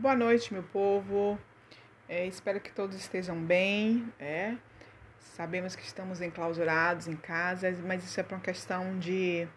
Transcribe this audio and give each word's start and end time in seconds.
Boa 0.00 0.14
noite, 0.14 0.54
meu 0.54 0.62
povo. 0.62 1.36
É, 2.08 2.24
espero 2.24 2.60
que 2.60 2.70
todos 2.70 2.94
estejam 2.94 3.36
bem. 3.36 4.12
É. 4.20 4.54
Sabemos 5.18 5.74
que 5.74 5.82
estamos 5.82 6.20
enclausurados 6.20 7.08
em 7.08 7.16
casa, 7.16 7.68
mas 7.84 8.04
isso 8.04 8.20
é 8.20 8.22
por 8.22 8.36
uma 8.36 8.40
questão 8.40 8.96
de 9.00 9.48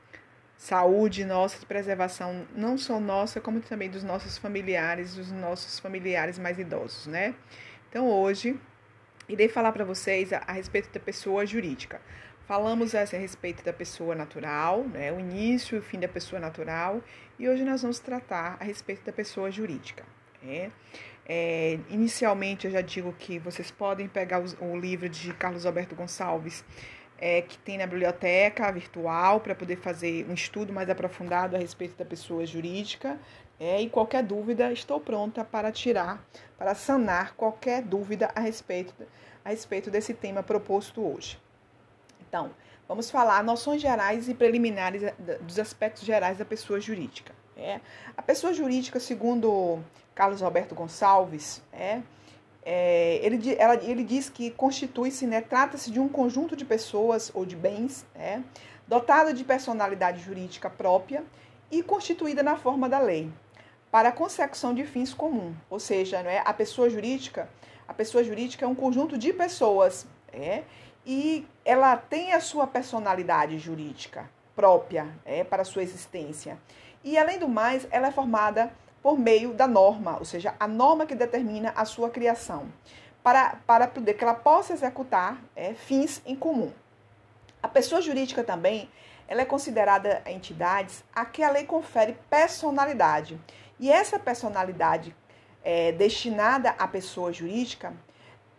saúde 0.57 1.25
nossa, 1.25 1.59
de 1.59 1.65
preservação, 1.67 2.47
não 2.55 2.75
só 2.75 2.99
nossa, 2.99 3.39
como 3.39 3.59
também 3.59 3.87
dos 3.87 4.03
nossos 4.03 4.39
familiares, 4.39 5.13
dos 5.13 5.31
nossos 5.31 5.77
familiares 5.77 6.39
mais 6.39 6.57
idosos, 6.57 7.05
né? 7.05 7.35
Então, 7.87 8.09
hoje, 8.09 8.59
irei 9.29 9.47
falar 9.47 9.71
para 9.71 9.85
vocês 9.85 10.33
a, 10.33 10.39
a 10.47 10.53
respeito 10.53 10.91
da 10.91 10.99
pessoa 10.99 11.45
jurídica. 11.45 12.01
Falamos 12.47 12.95
a 12.95 13.03
respeito 13.03 13.63
da 13.63 13.71
pessoa 13.71 14.15
natural, 14.15 14.85
né, 14.85 15.13
o 15.13 15.19
início 15.19 15.75
e 15.75 15.79
o 15.79 15.83
fim 15.83 15.99
da 15.99 16.07
pessoa 16.07 16.39
natural, 16.39 16.99
e 17.37 17.47
hoje 17.47 17.63
nós 17.63 17.83
vamos 17.83 17.99
tratar 17.99 18.57
a 18.59 18.63
respeito 18.63 19.05
da 19.05 19.13
pessoa 19.13 19.51
jurídica. 19.51 20.03
Né? 20.41 20.71
É, 21.25 21.79
inicialmente, 21.89 22.65
eu 22.65 22.71
já 22.71 22.81
digo 22.81 23.13
que 23.13 23.39
vocês 23.39 23.71
podem 23.71 24.07
pegar 24.07 24.41
o, 24.41 24.65
o 24.65 24.77
livro 24.77 25.07
de 25.07 25.33
Carlos 25.33 25.65
Alberto 25.65 25.95
Gonçalves, 25.95 26.63
é, 27.17 27.41
que 27.41 27.57
tem 27.59 27.77
na 27.77 27.85
biblioteca 27.85 28.71
virtual, 28.71 29.39
para 29.39 29.53
poder 29.53 29.77
fazer 29.77 30.25
um 30.27 30.33
estudo 30.33 30.73
mais 30.73 30.89
aprofundado 30.89 31.55
a 31.55 31.59
respeito 31.59 31.95
da 31.95 32.03
pessoa 32.03 32.45
jurídica. 32.45 33.19
É, 33.59 33.79
e 33.79 33.87
qualquer 33.87 34.23
dúvida, 34.23 34.71
estou 34.73 34.99
pronta 34.99 35.45
para 35.45 35.71
tirar, 35.71 36.25
para 36.57 36.73
sanar 36.73 37.35
qualquer 37.35 37.83
dúvida 37.83 38.31
a 38.33 38.39
respeito, 38.39 38.91
a 39.45 39.49
respeito 39.49 39.91
desse 39.91 40.15
tema 40.15 40.41
proposto 40.41 41.05
hoje. 41.05 41.39
Então, 42.27 42.49
vamos 42.87 43.11
falar 43.11 43.43
noções 43.43 43.79
gerais 43.79 44.27
e 44.27 44.33
preliminares 44.33 45.03
eh, 45.03 45.13
dos 45.41 45.59
aspectos 45.59 46.03
gerais 46.03 46.39
da 46.39 46.45
pessoa 46.45 46.81
jurídica. 46.81 47.35
É. 47.55 47.79
A 48.17 48.21
pessoa 48.23 48.51
jurídica, 48.51 48.99
segundo 48.99 49.79
Carlos 50.13 50.41
Roberto 50.41 50.75
Gonçalves, 50.75 51.61
é, 51.71 52.01
é, 52.63 53.19
ele, 53.23 53.55
ela, 53.55 53.75
ele 53.75 54.03
diz 54.03 54.29
que 54.29 54.51
constitui-se, 54.51 55.25
né, 55.25 55.41
trata-se 55.41 55.89
de 55.89 55.99
um 55.99 56.07
conjunto 56.07 56.55
de 56.55 56.63
pessoas 56.63 57.31
ou 57.33 57.45
de 57.45 57.55
bens, 57.55 58.05
é, 58.15 58.39
dotado 58.87 59.33
de 59.33 59.43
personalidade 59.43 60.21
jurídica 60.21 60.69
própria 60.69 61.23
e 61.71 61.81
constituída 61.81 62.43
na 62.43 62.55
forma 62.55 62.87
da 62.87 62.99
lei, 62.99 63.31
para 63.89 64.09
a 64.09 64.11
consecução 64.11 64.73
de 64.73 64.85
fins 64.85 65.13
comuns. 65.13 65.55
Ou 65.69 65.79
seja, 65.79 66.19
é, 66.19 66.41
a 66.45 66.53
pessoa 66.53 66.89
jurídica, 66.89 67.49
a 67.87 67.93
pessoa 67.93 68.23
jurídica 68.23 68.65
é 68.65 68.67
um 68.67 68.75
conjunto 68.75 69.17
de 69.17 69.33
pessoas, 69.33 70.05
é, 70.31 70.63
e 71.05 71.47
ela 71.65 71.97
tem 71.97 72.33
a 72.33 72.39
sua 72.39 72.67
personalidade 72.67 73.57
jurídica 73.57 74.29
própria 74.55 75.07
é, 75.25 75.43
para 75.43 75.63
a 75.63 75.65
sua 75.65 75.81
existência. 75.81 76.57
E, 77.03 77.17
além 77.17 77.39
do 77.39 77.47
mais, 77.47 77.87
ela 77.89 78.09
é 78.09 78.11
formada 78.11 78.71
por 79.01 79.17
meio 79.17 79.53
da 79.53 79.67
norma, 79.67 80.17
ou 80.17 80.25
seja, 80.25 80.53
a 80.59 80.67
norma 80.67 81.05
que 81.05 81.15
determina 81.15 81.73
a 81.75 81.85
sua 81.85 82.09
criação, 82.09 82.71
para, 83.23 83.55
para 83.65 83.87
poder 83.87 84.13
que 84.13 84.23
ela 84.23 84.33
possa 84.33 84.73
executar 84.73 85.41
é, 85.55 85.73
fins 85.73 86.21
em 86.25 86.35
comum. 86.35 86.71
A 87.61 87.67
pessoa 87.67 88.01
jurídica 88.01 88.43
também 88.43 88.89
ela 89.27 89.43
é 89.43 89.45
considerada 89.45 90.21
entidades 90.25 91.05
a 91.15 91.23
que 91.23 91.41
a 91.41 91.49
lei 91.49 91.63
confere 91.63 92.17
personalidade. 92.29 93.39
E 93.79 93.89
essa 93.89 94.19
personalidade 94.19 95.15
é, 95.63 95.93
destinada 95.93 96.71
à 96.71 96.85
pessoa 96.85 97.31
jurídica 97.31 97.93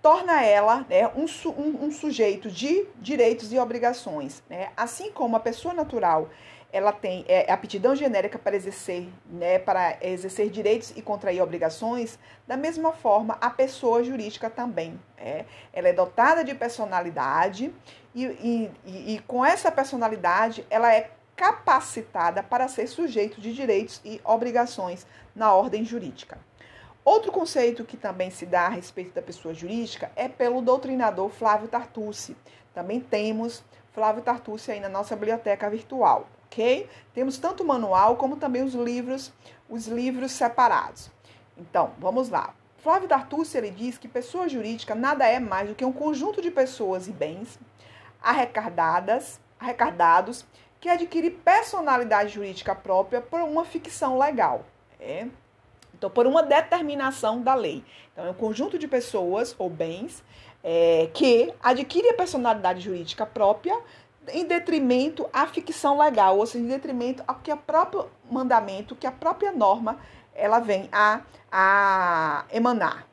torna 0.01 0.43
ela 0.43 0.87
né, 0.89 1.07
um, 1.09 1.27
um, 1.51 1.85
um, 1.85 1.93
sujeito 1.93 2.51
de 2.51 2.87
direitos 2.97 3.53
e 3.53 3.59
obrigações. 3.59 4.43
Né? 4.49 4.71
Assim 4.75 5.13
como 5.13 5.37
a 5.37 5.41
pessoa 5.41 5.75
natural 5.75 6.31
ela 6.73 6.91
tem 6.91 7.25
é, 7.29 7.53
aptidão 7.53 7.95
genérica 7.95 8.39
para 8.39 8.57
exercer, 8.57 9.09
né, 9.27 9.59
para 9.59 9.99
exercer 10.01 10.49
direitos 10.49 10.93
e 10.97 11.03
contrair 11.03 11.43
obrigações, 11.43 12.19
da 12.47 12.57
mesma 12.57 12.93
forma 12.93 13.37
a 13.41 13.51
pessoa 13.51 14.03
jurídica 14.03 14.49
também. 14.49 14.99
É, 15.19 15.45
ela 15.73 15.89
é 15.89 15.93
dotada 15.93 16.43
de 16.43 16.55
personalidade 16.55 17.73
e, 18.15 18.25
e, 18.25 18.71
e, 18.87 19.15
e 19.15 19.19
com 19.21 19.45
essa 19.45 19.71
personalidade 19.71 20.67
ela 20.71 20.93
é 20.95 21.11
capacitada 21.37 22.43
para 22.43 22.69
ser 22.69 22.87
sujeito 22.87 23.41
de 23.41 23.53
direitos 23.53 24.01
e 24.05 24.21
obrigações 24.25 25.07
na 25.35 25.53
ordem 25.53 25.85
jurídica. 25.85 26.39
Outro 27.05 27.33
conceito 27.33 27.85
que 27.85 27.97
também 27.97 28.31
se 28.31 28.47
dá 28.47 28.67
a 28.67 28.69
respeito 28.69 29.13
da 29.13 29.21
pessoa 29.21 29.53
jurídica 29.53 30.13
é 30.15 30.29
pelo 30.29 30.63
doutrinador 30.63 31.29
Flávio 31.31 31.67
Tartucci. 31.67 32.37
Também 32.73 33.01
temos 33.01 33.65
Flávio 33.93 34.23
Tartucci 34.23 34.71
aí 34.71 34.79
na 34.79 34.89
nossa 34.89 35.17
biblioteca 35.17 35.69
virtual, 35.69 36.29
ok? 36.53 36.89
Temos 37.15 37.39
tanto 37.39 37.63
o 37.63 37.67
manual 37.67 38.17
como 38.17 38.37
também 38.37 38.63
os 38.63 38.75
livros, 38.75 39.33
os 39.69 39.87
livros 39.87 40.33
separados. 40.33 41.11
Então, 41.57 41.93
vamos 41.99 42.29
lá. 42.29 42.55
Flávio 42.79 43.09
Tartucci 43.09 43.57
ele 43.57 43.71
diz 43.71 43.97
que 43.97 44.09
pessoa 44.09 44.49
jurídica 44.49 44.95
nada 44.95 45.27
é 45.27 45.41
mais 45.41 45.69
do 45.69 45.75
que 45.75 45.85
um 45.85 45.93
conjunto 45.93 46.43
de 46.43 46.51
pessoas 46.51 47.09
e 47.09 47.13
bens 47.13 47.59
arrecadadas, 48.21 49.41
arrecadados 49.59 50.45
que 50.81 50.89
adquire 50.89 51.31
personalidade 51.31 52.35
jurídica 52.35 52.75
própria 52.75 53.21
por 53.21 53.41
uma 53.41 53.65
ficção 53.65 54.19
legal. 54.19 54.65
É? 55.01 55.27
Então, 55.95 56.11
por 56.11 56.27
uma 56.27 56.43
determinação 56.43 57.41
da 57.41 57.55
lei. 57.55 57.85
Então, 58.13 58.27
é 58.27 58.31
um 58.31 58.35
conjunto 58.35 58.79
de 58.79 58.89
pessoas 58.89 59.55
ou 59.59 59.71
bens 59.71 60.23
é, 60.63 61.09
que 61.15 61.53
adquire 61.63 62.09
a 62.09 62.15
personalidade 62.15 62.81
jurídica 62.81 63.25
própria 63.25 63.79
em 64.29 64.47
detrimento 64.47 65.29
à 65.33 65.47
ficção 65.47 65.99
legal, 65.99 66.39
ou 66.39 66.47
seja, 66.47 66.65
em 66.65 66.69
detrimento 66.69 67.23
ao 67.27 67.37
que 67.37 67.53
o 67.53 67.57
próprio 67.57 68.09
mandamento, 68.31 68.95
que 68.95 69.07
a 69.07 69.13
própria 69.13 69.53
norma, 69.53 69.99
ela 70.35 70.59
vem 70.59 70.89
a, 70.93 71.23
a 71.51 72.45
emanar. 72.51 73.07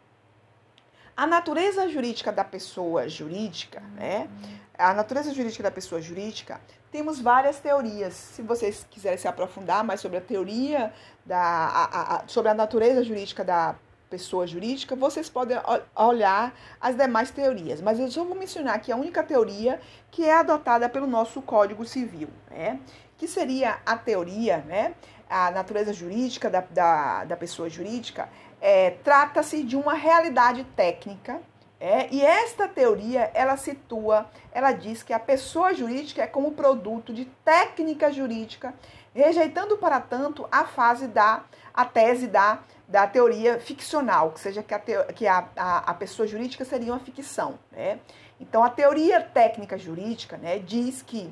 A 1.15 1.27
natureza 1.27 1.89
jurídica 1.89 2.31
da 2.31 2.43
pessoa 2.43 3.09
jurídica, 3.09 3.81
né? 3.95 4.29
A 4.77 4.93
natureza 4.93 5.33
jurídica 5.33 5.63
da 5.63 5.71
pessoa 5.71 5.99
jurídica 5.99 6.61
temos 6.91 7.19
várias 7.19 7.59
teorias. 7.59 8.13
Se 8.13 8.41
vocês 8.41 8.87
quiserem 8.89 9.17
se 9.17 9.27
aprofundar 9.27 9.83
mais 9.83 9.99
sobre 9.99 10.17
a 10.17 10.21
teoria, 10.21 10.93
da, 11.25 11.37
a, 11.37 12.15
a, 12.15 12.27
sobre 12.27 12.49
a 12.49 12.53
natureza 12.53 13.03
jurídica 13.03 13.43
da 13.43 13.75
pessoa 14.09 14.47
jurídica, 14.47 14.95
vocês 14.95 15.29
podem 15.29 15.57
olhar 15.95 16.53
as 16.81 16.95
demais 16.95 17.29
teorias. 17.29 17.81
Mas 17.81 17.99
eu 17.99 18.09
só 18.09 18.23
vou 18.23 18.35
mencionar 18.35 18.75
aqui 18.75 18.91
a 18.91 18.95
única 18.95 19.23
teoria 19.23 19.79
que 20.09 20.25
é 20.25 20.33
adotada 20.33 20.89
pelo 20.89 21.07
nosso 21.07 21.41
Código 21.41 21.85
Civil, 21.85 22.29
né? 22.49 22.79
que 23.17 23.27
seria 23.27 23.79
a 23.85 23.97
teoria, 23.97 24.57
né? 24.65 24.93
a 25.29 25.51
natureza 25.51 25.93
jurídica 25.93 26.49
da, 26.49 26.61
da, 26.61 27.25
da 27.25 27.37
pessoa 27.37 27.69
jurídica, 27.69 28.27
é, 28.59 28.91
trata-se 29.03 29.63
de 29.63 29.75
uma 29.75 29.93
realidade 29.93 30.63
técnica 30.75 31.39
é, 31.79 32.09
e 32.11 32.21
esta 32.21 32.67
teoria, 32.67 33.31
ela 33.33 33.55
situa, 33.55 34.29
ela 34.51 34.73
diz 34.73 35.01
que 35.01 35.13
a 35.13 35.19
pessoa 35.19 35.73
jurídica 35.73 36.21
é 36.21 36.27
como 36.27 36.51
produto 36.51 37.13
de 37.13 37.23
técnica 37.45 38.11
jurídica, 38.11 38.73
rejeitando, 39.15 39.77
para 39.77 40.01
tanto, 40.01 40.45
a 40.51 40.65
fase 40.65 41.07
da, 41.07 41.45
a 41.73 41.85
tese 41.85 42.27
da, 42.27 42.59
da 42.89 43.05
teoria 43.05 43.59
ficcional, 43.59 44.31
que 44.31 44.39
seja 44.39 44.63
que, 44.63 44.73
a, 44.73 44.79
que 44.79 45.27
a, 45.27 45.47
a, 45.55 45.77
a 45.91 45.93
pessoa 45.93 46.27
jurídica 46.27 46.65
seria 46.65 46.91
uma 46.91 46.99
ficção. 46.99 47.59
Né? 47.71 47.99
Então, 48.39 48.63
a 48.63 48.69
teoria 48.69 49.21
técnica 49.21 49.77
jurídica 49.77 50.37
né, 50.37 50.57
diz 50.57 51.03
que 51.03 51.31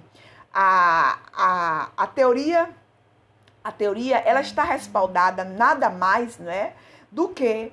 a, 0.53 1.17
a, 1.33 1.89
a 1.97 2.07
teoria 2.07 2.69
a 3.63 3.71
teoria 3.71 4.17
ela 4.19 4.39
está 4.39 4.63
respaldada 4.63 5.43
nada 5.43 5.89
mais 5.89 6.37
né, 6.37 6.73
do 7.11 7.27
que 7.27 7.69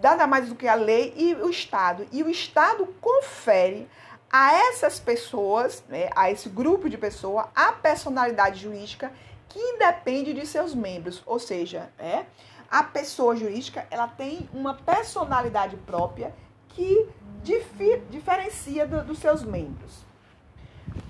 nada 0.00 0.24
mais 0.24 0.48
do 0.48 0.54
que 0.54 0.68
a 0.68 0.74
lei 0.74 1.12
e 1.16 1.34
o 1.34 1.50
Estado. 1.50 2.06
E 2.12 2.22
o 2.22 2.30
Estado 2.30 2.86
confere 3.00 3.88
a 4.30 4.54
essas 4.68 5.00
pessoas, 5.00 5.82
né, 5.88 6.10
a 6.14 6.30
esse 6.30 6.48
grupo 6.48 6.88
de 6.88 6.96
pessoas, 6.96 7.46
a 7.54 7.72
personalidade 7.72 8.60
jurídica 8.60 9.10
que 9.48 9.58
independe 9.58 10.32
de 10.32 10.46
seus 10.46 10.74
membros. 10.74 11.22
Ou 11.26 11.38
seja, 11.38 11.90
é, 11.98 12.24
a 12.72 12.82
pessoa 12.82 13.36
jurídica 13.36 13.86
ela 13.90 14.08
tem 14.08 14.48
uma 14.50 14.72
personalidade 14.72 15.76
própria 15.76 16.34
que 16.70 17.06
dif 17.42 18.00
diferencia 18.08 18.86
do, 18.86 19.04
dos 19.04 19.18
seus 19.18 19.42
membros. 19.42 20.02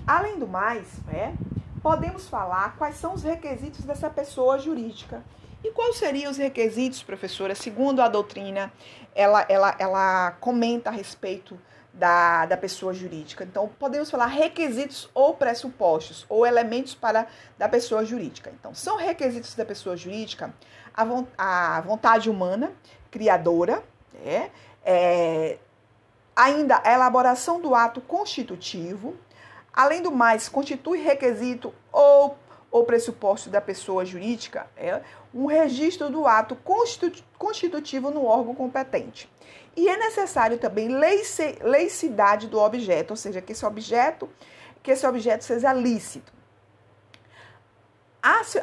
Além 0.05 0.37
do 0.37 0.45
mais, 0.45 0.85
é, 1.07 1.31
podemos 1.81 2.27
falar 2.27 2.75
quais 2.77 2.97
são 2.97 3.13
os 3.13 3.23
requisitos 3.23 3.85
dessa 3.85 4.09
pessoa 4.09 4.59
jurídica. 4.59 5.23
E 5.63 5.71
quais 5.71 5.95
seriam 5.95 6.29
os 6.29 6.35
requisitos, 6.35 7.01
professora? 7.01 7.55
Segundo 7.55 8.01
a 8.01 8.09
doutrina, 8.09 8.69
ela, 9.15 9.45
ela, 9.47 9.73
ela 9.79 10.31
comenta 10.41 10.89
a 10.89 10.93
respeito 10.93 11.57
da, 11.93 12.45
da 12.47 12.57
pessoa 12.57 12.93
jurídica. 12.93 13.43
Então, 13.43 13.69
podemos 13.79 14.09
falar 14.09 14.25
requisitos 14.25 15.09
ou 15.13 15.35
pressupostos, 15.35 16.25
ou 16.27 16.45
elementos 16.45 16.95
para 16.95 17.27
da 17.57 17.69
pessoa 17.69 18.03
jurídica. 18.03 18.51
Então, 18.59 18.73
são 18.73 18.97
requisitos 18.97 19.53
da 19.53 19.63
pessoa 19.63 19.95
jurídica 19.95 20.53
a, 20.93 21.77
a 21.77 21.81
vontade 21.81 22.29
humana, 22.29 22.71
criadora, 23.11 23.83
né? 24.13 24.49
é, 24.83 25.57
ainda 26.35 26.81
a 26.83 26.91
elaboração 26.91 27.61
do 27.61 27.75
ato 27.75 28.01
constitutivo, 28.01 29.15
além 29.71 30.01
do 30.01 30.11
mais, 30.11 30.49
constitui 30.49 30.99
requisito 30.99 31.73
ou 31.91 32.37
ou 32.73 32.83
pressuposto 32.83 33.51
da 33.51 33.61
pessoa 33.61 34.03
jurídica 34.03 34.65
é 34.75 34.99
um 35.31 35.45
registro 35.45 36.09
do 36.09 36.25
ato 36.25 36.57
constitutivo 37.37 38.09
no 38.09 38.25
órgão 38.25 38.55
competente. 38.55 39.29
E 39.75 39.89
é 39.89 39.97
necessário 39.97 40.57
também 40.57 40.87
leicidade 41.61 42.47
do 42.47 42.59
objeto, 42.59 43.11
ou 43.11 43.17
seja, 43.17 43.41
que 43.41 43.53
esse 43.53 43.65
objeto, 43.65 44.29
que 44.81 44.91
esse 44.91 45.05
objeto 45.05 45.43
seja 45.43 45.73
lícito. 45.73 46.31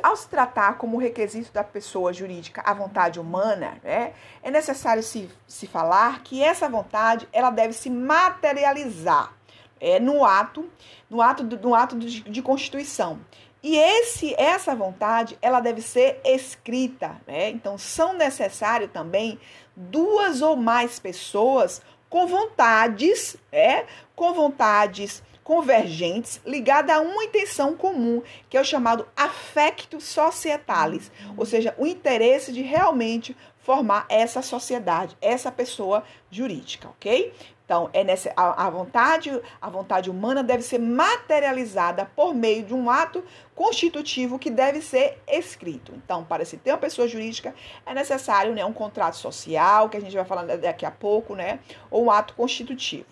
Ao 0.03 0.17
se 0.17 0.29
tratar 0.29 0.79
como 0.79 0.97
requisito 0.97 1.53
da 1.53 1.63
pessoa 1.63 2.15
jurídica 2.15 2.63
a 2.65 2.73
vontade 2.73 3.21
humana, 3.21 3.79
né, 3.83 4.15
é 4.43 4.51
necessário 4.51 5.03
se, 5.03 5.29
se 5.47 5.67
falar 5.67 6.23
que 6.23 6.43
essa 6.43 6.67
vontade 6.67 7.29
ela 7.31 7.51
deve 7.51 7.75
se 7.75 7.91
materializar 7.91 9.35
é, 9.79 10.01
no 10.01 10.25
ato, 10.25 10.67
no 11.11 11.21
ato, 11.21 11.43
no 11.43 11.75
ato 11.75 11.99
de, 11.99 12.23
de 12.23 12.41
constituição. 12.41 13.21
E 13.63 13.77
esse, 13.77 14.35
essa 14.39 14.75
vontade, 14.75 15.37
ela 15.43 15.61
deve 15.61 15.83
ser 15.83 16.21
escrita, 16.25 17.21
né? 17.27 17.51
Então, 17.51 17.77
são 17.77 18.15
necessários 18.15 18.91
também 18.91 19.39
duas 19.77 20.41
ou 20.41 20.57
mais 20.57 20.99
pessoas 20.99 21.83
com 22.09 22.27
vontades, 22.27 23.37
é, 23.53 23.85
com 24.17 24.33
vontades 24.33 25.23
convergentes 25.45 26.41
ligadas 26.47 26.97
a 26.97 27.01
uma 27.01 27.25
intenção 27.25 27.77
comum, 27.77 28.23
que 28.49 28.57
é 28.57 28.61
o 28.61 28.65
chamado 28.65 29.07
affecto 29.17 30.01
societalis, 30.01 31.11
ou 31.37 31.45
seja, 31.45 31.75
o 31.77 31.87
interesse 31.87 32.53
de 32.53 32.63
realmente 32.63 33.37
formar 33.59 34.07
essa 34.09 34.43
sociedade, 34.43 35.17
essa 35.21 35.51
pessoa 35.51 36.05
jurídica, 36.31 36.89
ok? 36.89 37.33
Então, 37.71 37.89
é 37.93 38.03
nessa, 38.03 38.33
a, 38.37 38.67
a, 38.67 38.69
vontade, 38.69 39.31
a 39.63 39.71
vontade 39.71 40.11
humana 40.11 40.43
deve 40.43 40.61
ser 40.61 40.81
materializada 40.81 42.05
por 42.17 42.35
meio 42.35 42.65
de 42.65 42.75
um 42.75 42.91
ato 42.91 43.25
constitutivo 43.55 44.41
que 44.41 44.51
deve 44.51 44.81
ser 44.83 45.23
escrito. 45.29 45.93
Então, 45.95 46.25
para 46.25 46.45
se 46.45 46.57
ter 46.57 46.73
uma 46.73 46.79
pessoa 46.79 47.07
jurídica, 47.07 47.55
é 47.87 47.95
necessário 47.95 48.53
né, 48.53 48.65
um 48.65 48.73
contrato 48.73 49.19
social, 49.19 49.89
que 49.89 49.97
a 49.97 50.01
gente 50.01 50.17
vai 50.17 50.25
falar 50.25 50.47
daqui 50.57 50.85
a 50.85 50.91
pouco, 50.91 51.37
né, 51.37 51.61
ou 51.93 52.07
um 52.07 52.11
ato 52.11 52.35
constitutivo. 52.35 53.07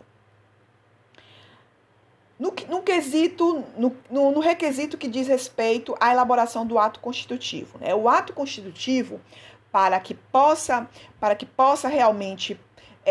No, 2.37 2.53
no 2.69 2.83
quesito, 2.83 3.65
no, 3.77 3.97
no, 4.11 4.33
no, 4.33 4.41
requisito 4.41 4.99
que 4.99 5.07
diz 5.07 5.29
respeito 5.29 5.95
à 6.01 6.11
elaboração 6.11 6.67
do 6.67 6.81
ato 6.81 6.99
constitutivo. 6.99 7.79
Né? 7.79 7.95
O 7.95 8.09
ato 8.09 8.33
constitutivo, 8.33 9.21
para 9.71 10.01
que 10.01 10.15
possa, 10.15 10.89
para 11.21 11.37
que 11.37 11.47
possa 11.47 11.87
realmente 11.87 12.59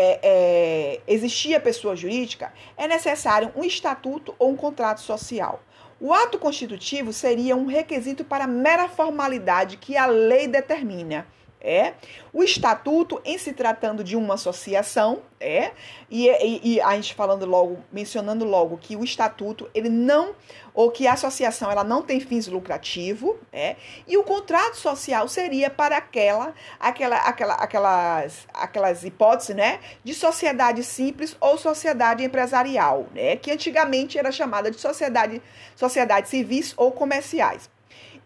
é, 0.00 0.20
é, 0.22 1.00
existir 1.08 1.56
a 1.56 1.60
pessoa 1.60 1.96
jurídica, 1.96 2.52
é 2.76 2.86
necessário 2.86 3.50
um 3.56 3.64
estatuto 3.64 4.32
ou 4.38 4.50
um 4.50 4.56
contrato 4.56 5.00
social. 5.00 5.60
O 6.00 6.14
ato 6.14 6.38
constitutivo 6.38 7.12
seria 7.12 7.56
um 7.56 7.66
requisito 7.66 8.24
para 8.24 8.46
mera 8.46 8.88
formalidade 8.88 9.76
que 9.76 9.96
a 9.96 10.06
lei 10.06 10.46
determina 10.46 11.26
é. 11.60 11.94
O 12.32 12.42
estatuto 12.42 13.20
em 13.24 13.36
se 13.36 13.52
tratando 13.52 14.04
de 14.04 14.16
uma 14.16 14.34
associação 14.34 15.22
é. 15.40 15.72
E, 16.10 16.28
e, 16.28 16.74
e, 16.74 16.80
a 16.80 16.94
gente 16.94 17.14
falando 17.14 17.44
logo 17.46 17.78
mencionando 17.92 18.44
logo 18.44 18.76
que 18.76 18.96
o 18.96 19.04
estatuto 19.04 19.68
ele 19.74 19.88
não 19.88 20.34
ou 20.74 20.90
que 20.90 21.06
a 21.06 21.12
associação 21.12 21.70
ela 21.70 21.84
não 21.84 22.02
tem 22.02 22.20
fins 22.20 22.46
lucrativos 22.46 23.36
é. 23.52 23.76
E 24.06 24.16
o 24.16 24.24
contrato 24.24 24.76
social 24.76 25.28
seria 25.28 25.70
para 25.70 25.96
aquela 25.96 26.54
aquela, 26.78 27.16
aquela 27.18 27.54
aquelas 27.54 28.46
aquelas 28.52 29.04
hipóteses 29.04 29.54
né 29.54 29.80
de 30.02 30.14
sociedade 30.14 30.82
simples 30.82 31.36
ou 31.40 31.58
sociedade 31.58 32.24
empresarial 32.24 33.06
né 33.14 33.36
que 33.36 33.50
antigamente 33.50 34.18
era 34.18 34.32
chamada 34.32 34.70
de 34.70 34.80
sociedade 34.80 35.42
sociedade 35.76 36.28
civis 36.28 36.74
ou 36.76 36.90
comerciais 36.92 37.70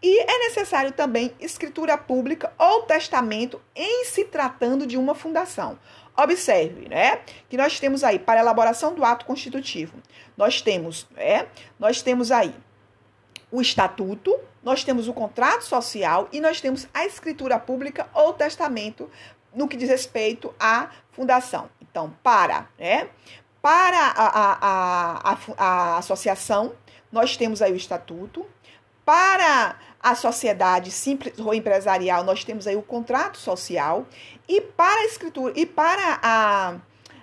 e 0.03 0.19
é 0.19 0.39
necessário 0.39 0.91
também 0.91 1.33
escritura 1.39 1.97
pública 1.97 2.51
ou 2.59 2.83
testamento 2.83 3.61
em 3.73 4.03
se 4.03 4.25
tratando 4.25 4.85
de 4.85 4.97
uma 4.97 5.15
fundação. 5.15 5.79
Observe, 6.15 6.89
né, 6.89 7.21
que 7.49 7.55
nós 7.55 7.79
temos 7.79 8.03
aí 8.03 8.19
para 8.19 8.41
elaboração 8.41 8.93
do 8.93 9.05
ato 9.05 9.25
constitutivo. 9.25 9.97
Nós 10.35 10.61
temos, 10.61 11.07
né, 11.11 11.47
nós 11.79 12.01
temos 12.01 12.31
aí 12.31 12.53
o 13.49 13.61
estatuto, 13.61 14.37
nós 14.61 14.83
temos 14.83 15.07
o 15.07 15.13
contrato 15.13 15.63
social 15.63 16.27
e 16.33 16.41
nós 16.41 16.59
temos 16.59 16.85
a 16.93 17.05
escritura 17.05 17.57
pública 17.57 18.09
ou 18.13 18.33
testamento 18.33 19.09
no 19.55 19.69
que 19.69 19.77
diz 19.77 19.87
respeito 19.87 20.53
à 20.59 20.89
fundação. 21.11 21.69
Então, 21.81 22.13
para, 22.21 22.67
né, 22.77 23.07
para 23.61 23.97
a, 23.97 24.27
a, 24.27 24.53
a, 24.53 25.33
a, 25.33 25.37
a 25.57 25.97
associação, 25.97 26.73
nós 27.11 27.37
temos 27.37 27.61
aí 27.61 27.71
o 27.71 27.75
estatuto. 27.77 28.45
Para 29.05 29.75
a 30.01 30.15
sociedade 30.15 30.91
simples 30.91 31.37
ou 31.39 31.53
empresarial, 31.53 32.23
nós 32.23 32.43
temos 32.43 32.67
aí 32.67 32.75
o 32.75 32.81
contrato 32.81 33.37
social. 33.37 34.05
E 34.47 34.61
para 34.61 35.01
a 35.01 35.05
escritura 35.05 35.53
e 35.55 35.65
para 35.65 36.19
a, 36.21 36.75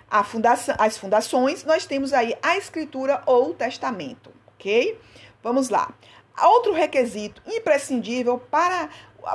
a 0.09 0.23
fundação, 0.23 0.75
as 0.77 0.97
fundações, 0.97 1.63
nós 1.63 1.85
temos 1.85 2.13
aí 2.13 2.35
a 2.41 2.57
escritura 2.57 3.21
ou 3.25 3.51
o 3.51 3.53
testamento, 3.53 4.31
ok? 4.47 4.99
Vamos 5.43 5.69
lá. 5.69 5.91
Outro 6.43 6.73
requisito 6.73 7.41
imprescindível 7.45 8.39
para, 8.39 8.89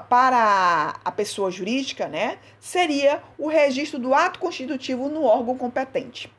para 0.09 0.97
a 1.05 1.13
pessoa 1.13 1.51
jurídica, 1.51 2.09
né, 2.09 2.39
seria 2.59 3.23
o 3.39 3.49
registro 3.49 3.99
do 3.99 4.15
ato 4.15 4.39
constitutivo 4.39 5.09
no 5.09 5.25
órgão 5.25 5.57
competente. 5.57 6.33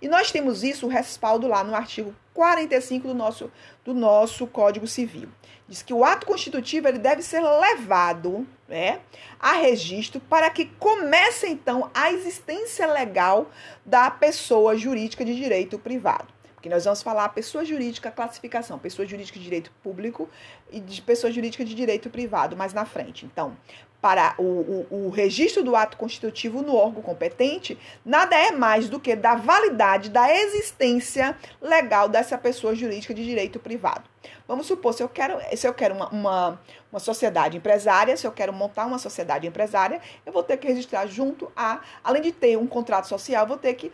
E 0.00 0.08
nós 0.08 0.30
temos 0.30 0.62
isso, 0.62 0.86
o 0.86 0.88
respaldo 0.88 1.46
lá 1.46 1.62
no 1.62 1.74
artigo 1.74 2.14
45 2.34 3.08
do 3.08 3.14
nosso, 3.14 3.50
do 3.84 3.94
nosso 3.94 4.46
Código 4.46 4.86
Civil. 4.86 5.28
Diz 5.68 5.82
que 5.82 5.94
o 5.94 6.04
ato 6.04 6.26
constitutivo 6.26 6.88
ele 6.88 6.98
deve 6.98 7.22
ser 7.22 7.40
levado 7.40 8.46
né, 8.68 9.00
a 9.38 9.52
registro 9.52 10.20
para 10.20 10.50
que 10.50 10.66
comece, 10.78 11.48
então, 11.48 11.90
a 11.94 12.12
existência 12.12 12.86
legal 12.86 13.50
da 13.84 14.10
pessoa 14.10 14.76
jurídica 14.76 15.24
de 15.24 15.34
direito 15.34 15.78
privado. 15.78 16.26
Porque 16.62 16.68
nós 16.68 16.84
vamos 16.84 17.02
falar 17.02 17.28
pessoa 17.30 17.64
jurídica, 17.64 18.08
classificação, 18.08 18.78
pessoa 18.78 19.04
jurídica 19.04 19.36
de 19.36 19.42
direito 19.42 19.72
público 19.82 20.30
e 20.70 20.78
de 20.78 21.02
pessoa 21.02 21.28
jurídica 21.28 21.64
de 21.64 21.74
direito 21.74 22.08
privado 22.08 22.56
mais 22.56 22.72
na 22.72 22.84
frente. 22.84 23.26
Então, 23.26 23.56
para 24.00 24.36
o, 24.38 24.42
o, 24.42 25.06
o, 25.06 25.10
registro 25.10 25.64
do 25.64 25.74
ato 25.74 25.96
constitutivo 25.96 26.62
no 26.62 26.76
órgão 26.76 27.02
competente, 27.02 27.76
nada 28.04 28.36
é 28.36 28.52
mais 28.52 28.88
do 28.88 29.00
que 29.00 29.16
da 29.16 29.34
validade 29.34 30.08
da 30.08 30.32
existência 30.32 31.36
legal 31.60 32.08
dessa 32.08 32.38
pessoa 32.38 32.76
jurídica 32.76 33.12
de 33.12 33.24
direito 33.24 33.58
privado. 33.58 34.04
Vamos 34.46 34.66
supor, 34.66 34.92
se 34.92 35.02
eu 35.02 35.08
quero, 35.08 35.38
se 35.56 35.66
eu 35.66 35.74
quero 35.74 35.94
uma, 35.94 36.08
uma, 36.10 36.60
uma 36.92 37.00
sociedade 37.00 37.56
empresária, 37.56 38.16
se 38.16 38.26
eu 38.26 38.32
quero 38.32 38.52
montar 38.52 38.86
uma 38.86 38.98
sociedade 38.98 39.46
empresária, 39.46 40.00
eu 40.26 40.32
vou 40.32 40.42
ter 40.42 40.56
que 40.56 40.66
registrar 40.66 41.06
junto 41.06 41.50
a, 41.56 41.80
além 42.04 42.22
de 42.22 42.32
ter 42.32 42.56
um 42.56 42.66
contrato 42.66 43.06
social, 43.08 43.46
vou 43.46 43.56
ter 43.56 43.74
que 43.74 43.90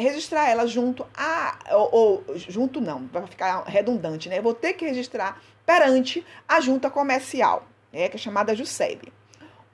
registrar 0.00 0.48
ela 0.48 0.66
junto 0.66 1.06
a, 1.14 1.58
ou, 1.72 1.94
ou 2.26 2.38
junto 2.38 2.80
não, 2.80 3.06
vai 3.12 3.26
ficar 3.26 3.62
redundante, 3.64 4.28
né? 4.28 4.38
Eu 4.38 4.42
vou 4.42 4.54
ter 4.54 4.74
que 4.74 4.84
registrar 4.84 5.40
perante 5.66 6.24
a 6.46 6.60
junta 6.60 6.88
comercial, 6.88 7.66
né, 7.92 8.08
que 8.08 8.16
é 8.16 8.18
chamada 8.18 8.54
JUSEB. 8.54 9.12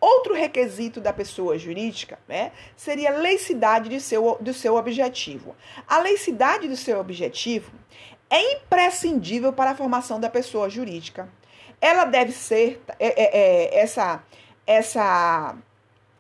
Outro 0.00 0.35
requisito 0.35 1.00
da 1.00 1.12
pessoa 1.12 1.57
jurídica 1.57 2.19
né, 2.28 2.52
seria 2.76 3.14
a 3.14 3.19
leicidade 3.19 3.88
de 3.88 4.00
seu, 4.00 4.37
do 4.40 4.52
seu 4.52 4.75
objetivo. 4.76 5.57
A 5.87 5.99
leicidade 6.00 6.69
do 6.69 6.76
seu 6.76 6.99
objetivo 6.99 7.73
é 8.28 8.54
imprescindível 8.54 9.52
para 9.52 9.71
a 9.71 9.75
formação 9.76 10.19
da 10.19 10.28
pessoa 10.28 10.69
jurídica. 10.69 11.28
Ela 11.81 12.04
deve 12.04 12.33
ser, 12.33 12.83
é, 12.99 13.07
é, 13.07 13.38
é, 13.38 13.81
essa, 13.81 14.23
essa 14.66 15.57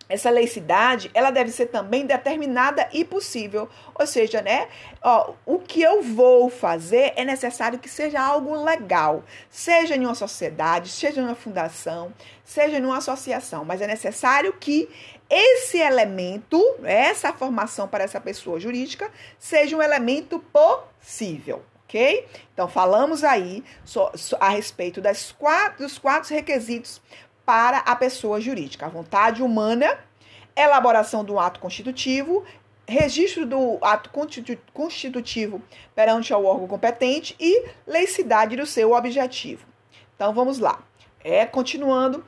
essa 0.08 0.30
laicidade, 0.30 1.10
ela 1.14 1.30
deve 1.30 1.50
ser 1.50 1.66
também 1.66 2.06
determinada 2.06 2.88
e 2.92 3.04
possível. 3.04 3.68
Ou 3.94 4.06
seja, 4.06 4.42
né, 4.42 4.68
ó, 5.02 5.32
o 5.46 5.58
que 5.58 5.80
eu 5.80 6.02
vou 6.02 6.50
fazer 6.50 7.12
é 7.16 7.24
necessário 7.24 7.78
que 7.78 7.88
seja 7.88 8.20
algo 8.20 8.54
legal, 8.62 9.24
seja 9.48 9.96
em 9.96 10.04
uma 10.04 10.14
sociedade, 10.14 10.90
seja 10.90 11.20
em 11.20 11.24
uma 11.24 11.34
fundação, 11.34 12.12
seja 12.44 12.78
em 12.78 12.84
uma 12.84 12.98
associação, 12.98 13.64
mas 13.64 13.80
é 13.80 13.86
necessário 13.86 14.52
que 14.52 14.88
esse 15.28 15.78
elemento, 15.78 16.60
essa 16.84 17.32
formação 17.32 17.88
para 17.88 18.04
essa 18.04 18.20
pessoa 18.20 18.60
jurídica, 18.60 19.10
seja 19.38 19.76
um 19.76 19.82
elemento 19.82 20.38
possível. 20.38 21.62
ok? 21.88 22.26
Então, 22.52 22.68
falamos 22.68 23.24
aí 23.24 23.64
a 24.38 24.48
respeito 24.50 25.00
das 25.00 25.32
quatro, 25.32 25.84
dos 25.84 25.98
quatro 25.98 26.34
requisitos 26.34 27.00
para 27.44 27.78
a 27.78 27.96
pessoa 27.96 28.40
jurídica. 28.40 28.86
A 28.86 28.88
vontade 28.88 29.42
humana, 29.42 29.98
elaboração 30.56 31.24
do 31.24 31.38
ato 31.38 31.60
constitutivo, 31.60 32.44
registro 32.86 33.46
do 33.46 33.78
ato 33.80 34.10
constitutivo 34.72 35.62
perante 35.94 36.32
ao 36.32 36.44
órgão 36.44 36.66
competente 36.66 37.34
e 37.40 37.66
leicidade 37.86 38.56
do 38.56 38.66
seu 38.66 38.92
objetivo. 38.92 39.66
Então 40.14 40.32
vamos 40.32 40.58
lá. 40.58 40.80
É, 41.22 41.46
continuando, 41.46 42.22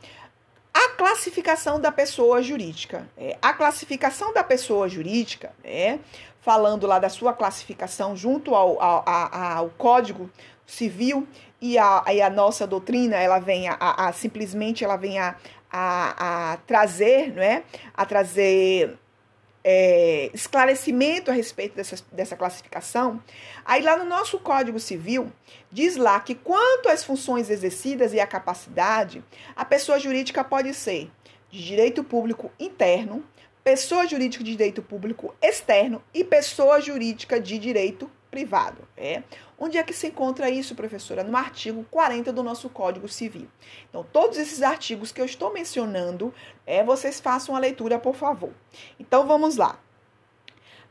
a 0.72 0.90
classificação 0.90 1.80
da 1.80 1.92
pessoa 1.92 2.42
jurídica. 2.42 3.08
É, 3.16 3.36
a 3.40 3.52
classificação 3.52 4.32
da 4.32 4.42
pessoa 4.42 4.88
jurídica, 4.88 5.52
é, 5.62 5.98
falando 6.40 6.86
lá 6.86 6.98
da 6.98 7.08
sua 7.08 7.32
classificação 7.32 8.16
junto 8.16 8.54
ao, 8.54 8.80
ao, 8.80 9.08
ao, 9.08 9.34
ao 9.34 9.70
Código 9.70 10.30
Civil 10.66 11.26
e 11.60 11.78
a, 11.78 12.04
e 12.12 12.20
a 12.20 12.28
nossa 12.28 12.66
doutrina, 12.66 13.16
ela 13.16 13.38
vem 13.38 13.68
a, 13.68 13.76
a, 13.78 14.12
simplesmente 14.12 14.84
ela 14.84 14.96
vem 14.96 15.18
a, 15.18 15.36
a, 15.70 16.52
a 16.52 16.56
trazer, 16.58 17.32
não 17.34 17.42
é? 17.42 17.62
A 17.94 18.04
trazer 18.04 18.98
é, 19.68 20.30
esclarecimento 20.32 21.28
a 21.28 21.34
respeito 21.34 21.74
dessa, 21.74 21.96
dessa 22.12 22.36
classificação, 22.36 23.20
aí 23.64 23.82
lá 23.82 23.96
no 23.96 24.04
nosso 24.04 24.38
Código 24.38 24.78
Civil, 24.78 25.32
diz 25.72 25.96
lá 25.96 26.20
que 26.20 26.36
quanto 26.36 26.88
às 26.88 27.02
funções 27.02 27.50
exercidas 27.50 28.12
e 28.12 28.20
à 28.20 28.26
capacidade, 28.26 29.24
a 29.56 29.64
pessoa 29.64 29.98
jurídica 29.98 30.44
pode 30.44 30.72
ser 30.72 31.10
de 31.50 31.64
direito 31.64 32.04
público 32.04 32.52
interno, 32.60 33.24
pessoa 33.64 34.06
jurídica 34.06 34.44
de 34.44 34.52
direito 34.52 34.82
público 34.82 35.34
externo 35.42 36.00
e 36.14 36.22
pessoa 36.22 36.80
jurídica 36.80 37.40
de 37.40 37.58
direito 37.58 38.08
privado. 38.36 38.86
É. 38.94 39.22
Onde 39.58 39.78
é 39.78 39.82
que 39.82 39.94
se 39.94 40.08
encontra 40.08 40.50
isso, 40.50 40.74
professora? 40.74 41.24
No 41.24 41.34
artigo 41.34 41.86
40 41.90 42.30
do 42.34 42.42
nosso 42.42 42.68
Código 42.68 43.08
Civil. 43.08 43.48
Então, 43.88 44.04
todos 44.12 44.36
esses 44.36 44.60
artigos 44.60 45.10
que 45.10 45.18
eu 45.18 45.24
estou 45.24 45.50
mencionando, 45.50 46.34
é, 46.66 46.84
vocês 46.84 47.18
façam 47.18 47.56
a 47.56 47.58
leitura, 47.58 47.98
por 47.98 48.14
favor. 48.14 48.50
Então, 49.00 49.26
vamos 49.26 49.56
lá. 49.56 49.78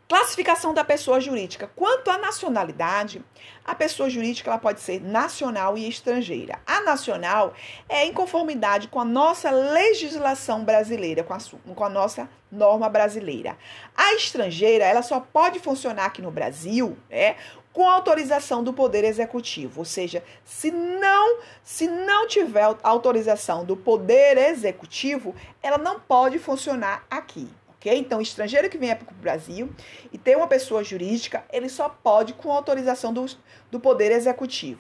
Classificação 0.07 0.71
da 0.71 0.83
pessoa 0.83 1.19
jurídica. 1.19 1.67
Quanto 1.75 2.11
à 2.11 2.19
nacionalidade, 2.19 3.25
a 3.65 3.73
pessoa 3.73 4.07
jurídica 4.07 4.51
ela 4.51 4.59
pode 4.59 4.79
ser 4.79 5.01
nacional 5.01 5.75
e 5.75 5.89
estrangeira. 5.89 6.59
A 6.63 6.81
nacional 6.81 7.55
é 7.89 8.05
em 8.05 8.13
conformidade 8.13 8.87
com 8.87 8.99
a 8.99 9.05
nossa 9.05 9.49
legislação 9.49 10.63
brasileira, 10.63 11.23
com 11.23 11.33
a, 11.33 11.39
com 11.73 11.83
a 11.83 11.89
nossa 11.89 12.29
norma 12.51 12.87
brasileira. 12.87 13.57
A 13.97 14.13
estrangeira, 14.13 14.85
ela 14.85 15.01
só 15.01 15.19
pode 15.19 15.57
funcionar 15.57 16.05
aqui 16.05 16.21
no 16.21 16.29
Brasil, 16.29 16.95
né, 17.09 17.35
com 17.73 17.89
autorização 17.89 18.63
do 18.63 18.71
Poder 18.71 19.03
Executivo, 19.03 19.79
ou 19.79 19.85
seja, 19.85 20.23
se 20.45 20.69
não, 20.69 21.39
se 21.63 21.87
não 21.87 22.27
tiver 22.27 22.63
autorização 22.83 23.65
do 23.65 23.75
Poder 23.75 24.37
Executivo, 24.37 25.33
ela 25.63 25.79
não 25.79 25.99
pode 25.99 26.37
funcionar 26.37 27.03
aqui 27.09 27.49
Então, 27.93 28.21
estrangeiro 28.21 28.69
que 28.69 28.77
venha 28.77 28.95
para 28.95 29.11
o 29.11 29.15
Brasil 29.15 29.69
e 30.11 30.17
ter 30.17 30.35
uma 30.37 30.47
pessoa 30.47 30.83
jurídica, 30.83 31.43
ele 31.51 31.69
só 31.69 31.89
pode 31.89 32.33
com 32.33 32.51
autorização 32.51 33.13
do, 33.13 33.25
do 33.69 33.79
Poder 33.79 34.11
Executivo. 34.11 34.79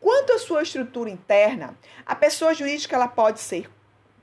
Quanto 0.00 0.34
à 0.34 0.38
sua 0.38 0.62
estrutura 0.62 1.08
interna, 1.08 1.76
a 2.04 2.14
pessoa 2.14 2.52
jurídica 2.52 2.94
ela 2.94 3.08
pode 3.08 3.40
ser 3.40 3.70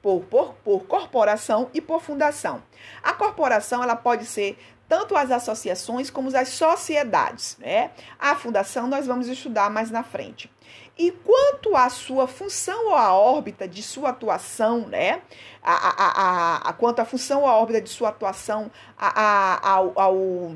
por, 0.02 0.22
por, 0.26 0.54
por 0.64 0.84
corporação 0.86 1.70
e 1.74 1.82
por 1.82 2.02
fundação. 2.02 2.64
A 3.04 3.14
corporação 3.14 3.84
ela 3.84 3.96
pode 3.96 4.26
ser 4.26 4.58
tanto 4.92 5.16
as 5.16 5.32
associações 5.32 6.10
como 6.10 6.36
as 6.36 6.50
sociedades. 6.50 7.56
Né? 7.58 7.92
A 8.20 8.36
fundação 8.36 8.88
nós 8.88 9.08
vamos 9.08 9.30
estudar 9.30 9.70
mais 9.70 9.90
na 9.90 10.04
frente. 10.04 10.52
E 10.98 11.12
quanto 11.12 11.78
à 11.78 11.90
sua 11.90 12.28
função 12.28 12.88
ou 12.88 12.96
à 12.96 13.14
órbita 13.14 13.66
de 13.70 13.82
sua 13.82 14.10
atuação, 14.10 14.86
né? 14.90 15.22
A, 15.64 15.72
a, 15.72 15.94
a, 15.96 16.58
a, 16.70 16.74
quanto 16.74 17.00
à 17.00 17.06
função 17.06 17.44
ou 17.44 17.48
à 17.48 17.56
órbita 17.56 17.80
de 17.80 17.90
sua 17.90 18.10
atuação 18.10 18.70
ao, 18.98 19.98
ao, 19.98 20.56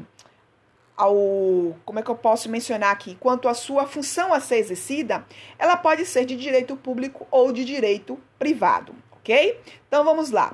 ao. 0.97 1.15
Como 1.85 1.99
é 1.99 2.03
que 2.03 2.11
eu 2.11 2.17
posso 2.17 2.49
mencionar 2.49 2.91
aqui? 2.91 3.15
Quanto 3.15 3.47
à 3.47 3.53
sua 3.53 3.87
função 3.87 4.33
a 4.33 4.41
ser 4.41 4.57
exercida, 4.57 5.25
ela 5.57 5.77
pode 5.77 6.05
ser 6.05 6.25
de 6.25 6.35
direito 6.35 6.75
público 6.75 7.25
ou 7.31 7.53
de 7.53 7.63
direito 7.63 8.19
privado, 8.37 8.93
ok? 9.13 9.57
Então 9.87 10.03
vamos 10.03 10.29
lá. 10.29 10.53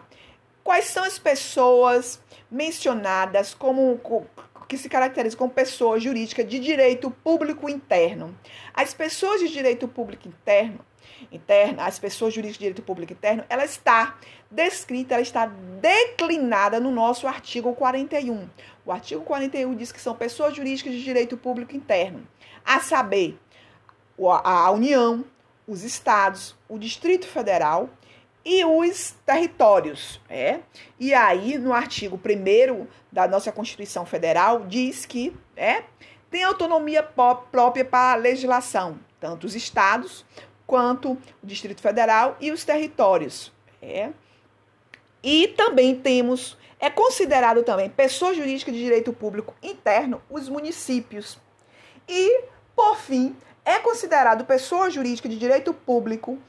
Quais 0.63 0.85
são 0.85 1.03
as 1.03 1.17
pessoas 1.17 2.21
mencionadas 2.49 3.53
como 3.53 3.99
que 4.71 4.77
se 4.77 4.87
caracteriza 4.87 5.35
como 5.35 5.51
pessoa 5.51 5.99
jurídica 5.99 6.45
de 6.45 6.57
direito 6.57 7.11
público 7.11 7.69
interno. 7.69 8.33
As 8.73 8.93
pessoas 8.93 9.41
de 9.41 9.49
direito 9.49 9.85
público 9.85 10.29
interno, 10.29 10.79
interna, 11.29 11.85
as 11.85 11.99
pessoas 11.99 12.33
jurídicas 12.33 12.57
de 12.57 12.63
direito 12.67 12.81
público 12.81 13.11
interno, 13.11 13.43
ela 13.49 13.65
está 13.65 14.17
descrita, 14.49 15.13
ela 15.13 15.21
está 15.21 15.45
declinada 15.81 16.79
no 16.79 16.89
nosso 16.89 17.27
artigo 17.27 17.73
41. 17.73 18.49
O 18.85 18.93
artigo 18.93 19.21
41 19.23 19.75
diz 19.75 19.91
que 19.91 19.99
são 19.99 20.15
pessoas 20.15 20.55
jurídicas 20.55 20.93
de 20.93 21.03
direito 21.03 21.35
público 21.35 21.75
interno, 21.75 22.25
a 22.63 22.79
saber, 22.79 23.37
a 24.45 24.71
União, 24.71 25.25
os 25.67 25.83
estados, 25.83 26.55
o 26.69 26.77
Distrito 26.77 27.27
Federal 27.27 27.89
e 28.43 28.65
os 28.65 29.11
territórios. 29.25 30.19
É? 30.29 30.59
E 30.99 31.13
aí, 31.13 31.57
no 31.57 31.73
artigo 31.73 32.17
1 32.17 32.87
da 33.11 33.27
nossa 33.27 33.51
Constituição 33.51 34.05
Federal, 34.05 34.65
diz 34.65 35.05
que 35.05 35.35
é, 35.55 35.83
tem 36.29 36.43
autonomia 36.43 37.03
própria 37.03 37.85
para 37.85 38.13
a 38.13 38.15
legislação, 38.15 38.99
tanto 39.19 39.45
os 39.45 39.55
estados 39.55 40.25
quanto 40.65 41.11
o 41.11 41.45
Distrito 41.45 41.81
Federal 41.81 42.37
e 42.39 42.51
os 42.51 42.63
territórios. 42.63 43.51
É? 43.81 44.11
E 45.23 45.49
também 45.49 45.95
temos, 45.95 46.57
é 46.79 46.89
considerado 46.89 47.63
também 47.63 47.89
pessoa 47.89 48.33
jurídica 48.33 48.71
de 48.71 48.79
direito 48.79 49.11
público 49.11 49.53
interno, 49.61 50.21
os 50.29 50.47
municípios. 50.47 51.37
E, 52.07 52.45
por 52.75 52.95
fim, 52.97 53.35
é 53.63 53.77
considerado 53.79 54.45
pessoa 54.45 54.89
jurídica 54.89 55.29
de 55.29 55.37
direito 55.37 55.73
público 55.73 56.39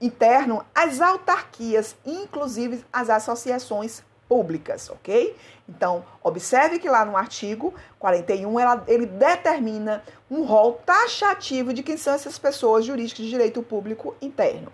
interno 0.00 0.64
as 0.74 1.00
autarquias, 1.00 1.96
inclusive 2.04 2.84
as 2.92 3.08
associações 3.10 4.02
públicas, 4.28 4.90
ok? 4.90 5.36
Então, 5.68 6.04
observe 6.22 6.78
que 6.78 6.88
lá 6.88 7.04
no 7.04 7.16
artigo 7.16 7.74
41 7.98 8.60
ela, 8.60 8.84
ele 8.86 9.06
determina 9.06 10.02
um 10.30 10.44
rol 10.44 10.74
taxativo 10.84 11.72
de 11.72 11.82
quem 11.82 11.96
são 11.96 12.14
essas 12.14 12.38
pessoas 12.38 12.84
jurídicas 12.84 13.24
de 13.24 13.30
direito 13.30 13.62
público 13.62 14.14
interno. 14.20 14.72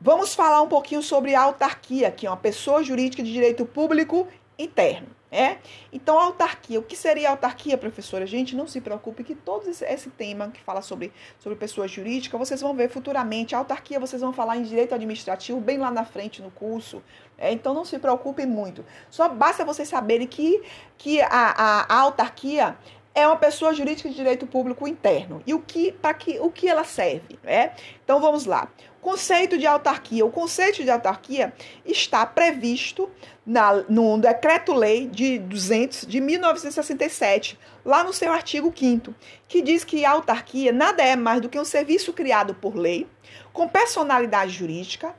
Vamos 0.00 0.34
falar 0.34 0.62
um 0.62 0.68
pouquinho 0.68 1.02
sobre 1.02 1.34
autarquia, 1.34 2.10
que 2.10 2.26
é 2.26 2.30
uma 2.30 2.36
pessoa 2.36 2.82
jurídica 2.82 3.22
de 3.22 3.30
direito 3.30 3.66
público 3.66 4.26
interno. 4.58 5.08
É? 5.32 5.58
Então, 5.92 6.18
autarquia. 6.18 6.80
O 6.80 6.82
que 6.82 6.96
seria 6.96 7.30
autarquia, 7.30 7.78
professora? 7.78 8.26
Gente, 8.26 8.56
não 8.56 8.66
se 8.66 8.80
preocupe 8.80 9.22
que 9.22 9.34
todo 9.34 9.68
esse 9.68 10.10
tema 10.10 10.48
que 10.48 10.60
fala 10.60 10.82
sobre, 10.82 11.12
sobre 11.38 11.56
pessoa 11.56 11.86
jurídica, 11.86 12.36
vocês 12.36 12.60
vão 12.60 12.74
ver 12.74 12.90
futuramente. 12.90 13.54
A 13.54 13.58
autarquia, 13.58 14.00
vocês 14.00 14.20
vão 14.20 14.32
falar 14.32 14.56
em 14.56 14.62
direito 14.62 14.94
administrativo 14.94 15.60
bem 15.60 15.78
lá 15.78 15.90
na 15.90 16.04
frente 16.04 16.42
no 16.42 16.50
curso. 16.50 17.00
É? 17.38 17.52
Então, 17.52 17.72
não 17.72 17.84
se 17.84 17.98
preocupem 17.98 18.44
muito. 18.44 18.84
Só 19.08 19.28
basta 19.28 19.64
vocês 19.64 19.88
saberem 19.88 20.26
que, 20.26 20.62
que 20.98 21.20
a, 21.20 21.28
a, 21.28 21.94
a 21.94 22.00
autarquia 22.00 22.76
é 23.14 23.26
uma 23.26 23.36
pessoa 23.36 23.72
jurídica 23.72 24.08
de 24.08 24.14
direito 24.14 24.46
público 24.46 24.86
interno. 24.86 25.42
E 25.46 25.54
o 25.54 25.60
que 25.60 25.92
para 25.92 26.14
que 26.14 26.38
o 26.40 26.50
que 26.50 26.68
ela 26.68 26.84
serve, 26.84 27.38
né? 27.42 27.72
Então 28.04 28.20
vamos 28.20 28.46
lá. 28.46 28.68
Conceito 29.00 29.56
de 29.56 29.66
autarquia. 29.66 30.26
O 30.26 30.30
conceito 30.30 30.84
de 30.84 30.90
autarquia 30.90 31.52
está 31.86 32.26
previsto 32.26 33.08
na, 33.46 33.82
no 33.88 34.18
Decreto-Lei 34.18 35.06
de 35.06 35.38
200 35.38 36.06
de 36.06 36.20
1967, 36.20 37.58
lá 37.84 38.04
no 38.04 38.12
seu 38.12 38.30
artigo 38.30 38.72
5 38.76 39.14
que 39.48 39.62
diz 39.62 39.82
que 39.82 40.04
a 40.04 40.10
autarquia 40.12 40.72
nada 40.72 41.02
é 41.02 41.16
mais 41.16 41.40
do 41.40 41.48
que 41.48 41.58
um 41.58 41.64
serviço 41.64 42.12
criado 42.12 42.54
por 42.54 42.76
lei, 42.76 43.06
com 43.52 43.66
personalidade 43.66 44.52
jurídica, 44.52 45.12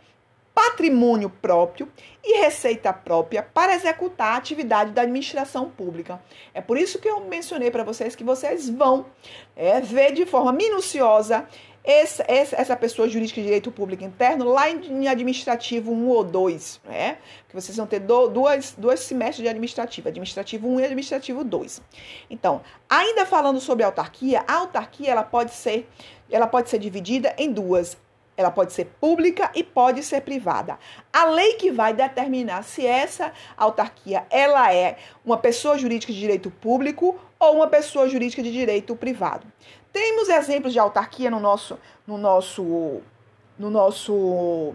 patrimônio 0.53 1.29
próprio 1.29 1.89
e 2.23 2.39
receita 2.39 2.93
própria 2.93 3.41
para 3.41 3.73
executar 3.73 4.33
a 4.33 4.38
atividade 4.38 4.91
da 4.91 5.01
administração 5.01 5.69
pública. 5.69 6.21
É 6.53 6.61
por 6.61 6.77
isso 6.77 7.00
que 7.00 7.07
eu 7.07 7.21
mencionei 7.21 7.71
para 7.71 7.83
vocês 7.83 8.15
que 8.15 8.23
vocês 8.23 8.69
vão 8.69 9.05
é, 9.55 9.81
ver 9.81 10.13
de 10.13 10.25
forma 10.25 10.51
minuciosa 10.51 11.47
essa, 11.83 12.23
essa 12.27 12.75
pessoa 12.75 13.09
jurídica 13.09 13.39
de 13.39 13.47
direito 13.47 13.71
público 13.71 14.03
interno 14.03 14.45
lá 14.45 14.69
em 14.69 15.07
administrativo 15.07 15.91
1 15.91 16.07
ou 16.09 16.23
2, 16.23 16.81
né? 16.85 17.17
Que 17.50 17.55
vocês 17.55 17.75
vão 17.75 17.88
ter 17.88 18.00
do, 18.00 18.27
duas, 18.27 18.75
dois 18.77 19.00
semestres 19.00 19.43
de 19.43 19.50
administrativo, 19.50 20.07
administrativo 20.07 20.67
1 20.67 20.79
e 20.79 20.83
administrativo 20.83 21.43
2. 21.43 21.81
Então, 22.29 22.61
ainda 22.89 23.25
falando 23.25 23.59
sobre 23.59 23.83
autarquia, 23.83 24.43
a 24.47 24.57
autarquia 24.57 25.11
ela 25.11 25.23
pode 25.23 25.53
ser, 25.53 25.89
ela 26.29 26.47
pode 26.47 26.69
ser 26.69 26.77
dividida 26.79 27.33
em 27.38 27.51
duas 27.51 27.97
ela 28.38 28.51
pode 28.51 28.73
ser 28.73 28.85
pública 29.00 29.51
e 29.53 29.63
pode 29.63 30.03
ser 30.03 30.21
privada. 30.21 30.77
A 31.11 31.25
lei 31.25 31.53
que 31.53 31.71
vai 31.71 31.93
determinar 31.93 32.63
se 32.63 32.85
essa 32.85 33.31
autarquia 33.55 34.25
ela 34.29 34.73
é 34.73 34.97
uma 35.23 35.38
pessoa 35.38 35.77
jurídica 35.77 36.11
de 36.11 36.19
direito 36.19 36.50
público 36.50 37.19
ou 37.39 37.55
uma 37.55 37.67
pessoa 37.67 38.07
jurídica 38.07 38.41
de 38.41 38.51
direito 38.51 38.95
privado. 38.95 39.45
Temos 39.91 40.29
exemplos 40.29 40.74
de 40.74 40.79
autarquia 40.79 41.29
no 41.29 41.39
nosso 41.39 41.77
no 42.07 42.17
nosso 42.17 43.01
no 43.57 43.69
nosso 43.69 44.74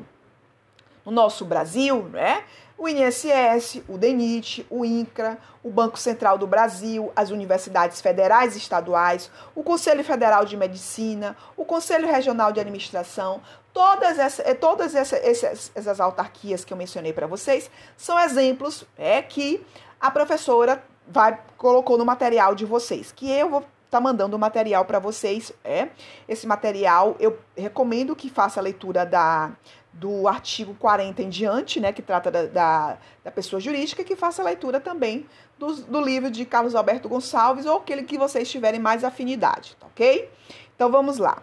no 1.04 1.12
nosso 1.12 1.44
Brasil, 1.44 2.02
né? 2.12 2.44
o 2.78 2.88
INSS, 2.88 3.82
o 3.88 3.96
DENIT, 3.96 4.66
o 4.68 4.84
INCRA, 4.84 5.38
o 5.62 5.70
Banco 5.70 5.98
Central 5.98 6.36
do 6.36 6.46
Brasil, 6.46 7.10
as 7.16 7.30
universidades 7.30 8.00
federais 8.00 8.54
e 8.54 8.58
estaduais, 8.58 9.30
o 9.54 9.62
Conselho 9.62 10.04
Federal 10.04 10.44
de 10.44 10.56
Medicina, 10.56 11.36
o 11.56 11.64
Conselho 11.64 12.06
Regional 12.06 12.52
de 12.52 12.60
Administração, 12.60 13.40
todas, 13.72 14.18
essa, 14.18 14.42
eh, 14.42 14.54
todas 14.54 14.94
essa, 14.94 15.16
essas, 15.16 15.72
essas 15.74 16.00
autarquias 16.00 16.64
que 16.64 16.72
eu 16.72 16.76
mencionei 16.76 17.12
para 17.12 17.26
vocês 17.26 17.70
são 17.96 18.18
exemplos 18.18 18.84
é, 18.98 19.22
que 19.22 19.64
a 19.98 20.10
professora 20.10 20.82
vai 21.08 21.40
colocou 21.56 21.96
no 21.96 22.04
material 22.04 22.54
de 22.54 22.66
vocês, 22.66 23.10
que 23.10 23.30
eu 23.30 23.48
vou 23.48 23.64
tá 23.90 24.00
mandando 24.00 24.36
o 24.36 24.38
material 24.38 24.84
para 24.84 24.98
vocês. 24.98 25.52
É 25.64 25.88
esse 26.28 26.46
material 26.46 27.16
eu 27.18 27.38
recomendo 27.56 28.14
que 28.16 28.28
faça 28.28 28.60
a 28.60 28.62
leitura 28.62 29.04
da 29.04 29.52
do 29.96 30.28
artigo 30.28 30.74
40 30.74 31.22
em 31.22 31.28
diante, 31.30 31.80
né, 31.80 31.90
que 31.90 32.02
trata 32.02 32.30
da, 32.30 32.44
da, 32.44 32.98
da 33.24 33.30
pessoa 33.30 33.58
jurídica, 33.58 34.04
que 34.04 34.14
faça 34.14 34.42
a 34.42 34.44
leitura 34.44 34.78
também 34.78 35.26
do, 35.58 35.74
do, 35.74 36.00
livro 36.02 36.30
de 36.30 36.44
Carlos 36.44 36.74
Alberto 36.74 37.08
Gonçalves 37.08 37.64
ou 37.64 37.78
aquele 37.78 38.02
que 38.02 38.18
vocês 38.18 38.50
tiverem 38.50 38.78
mais 38.78 39.04
afinidade, 39.04 39.74
tá 39.80 39.86
ok? 39.86 40.28
Então 40.74 40.90
vamos 40.90 41.16
lá. 41.16 41.42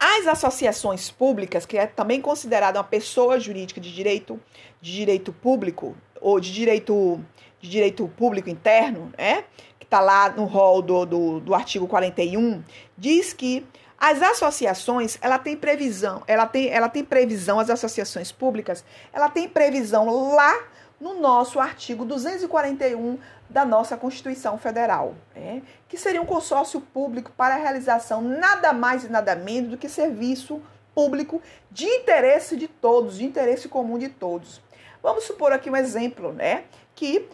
As 0.00 0.26
associações 0.26 1.10
públicas, 1.10 1.64
que 1.64 1.78
é 1.78 1.86
também 1.86 2.20
considerada 2.20 2.78
uma 2.78 2.84
pessoa 2.84 3.38
jurídica 3.38 3.80
de 3.80 3.94
direito, 3.94 4.40
de 4.80 4.92
direito 4.92 5.32
público 5.32 5.96
ou 6.20 6.40
de 6.40 6.52
direito, 6.52 7.24
de 7.60 7.70
direito 7.70 8.06
público 8.16 8.50
interno, 8.50 9.12
né? 9.16 9.44
Que 9.84 9.86
está 9.86 10.00
lá 10.00 10.30
no 10.30 10.44
rol 10.44 10.80
do, 10.80 11.04
do, 11.04 11.40
do 11.40 11.54
artigo 11.54 11.86
41, 11.86 12.62
diz 12.96 13.32
que 13.32 13.66
as 13.98 14.20
associações, 14.22 15.18
ela 15.20 15.38
tem 15.38 15.56
previsão, 15.56 16.22
ela 16.26 16.46
tem, 16.46 16.68
ela 16.68 16.88
tem 16.88 17.04
previsão, 17.04 17.60
as 17.60 17.70
associações 17.70 18.32
públicas, 18.32 18.84
ela 19.12 19.28
tem 19.28 19.48
previsão 19.48 20.34
lá 20.34 20.64
no 21.00 21.20
nosso 21.20 21.60
artigo 21.60 22.04
241 22.04 23.18
da 23.48 23.64
nossa 23.64 23.96
Constituição 23.96 24.56
Federal, 24.58 25.14
né? 25.34 25.62
que 25.88 25.98
seria 25.98 26.20
um 26.20 26.26
consórcio 26.26 26.80
público 26.80 27.30
para 27.36 27.54
a 27.54 27.58
realização 27.58 28.22
nada 28.22 28.72
mais 28.72 29.04
e 29.04 29.08
nada 29.08 29.36
menos 29.36 29.70
do 29.70 29.76
que 29.76 29.88
serviço 29.88 30.60
público 30.94 31.42
de 31.70 31.86
interesse 31.86 32.56
de 32.56 32.68
todos, 32.68 33.18
de 33.18 33.24
interesse 33.24 33.68
comum 33.68 33.98
de 33.98 34.08
todos. 34.08 34.62
Vamos 35.02 35.24
supor 35.24 35.52
aqui 35.52 35.68
um 35.68 35.76
exemplo, 35.76 36.32
né? 36.32 36.64
Que, 36.94 37.28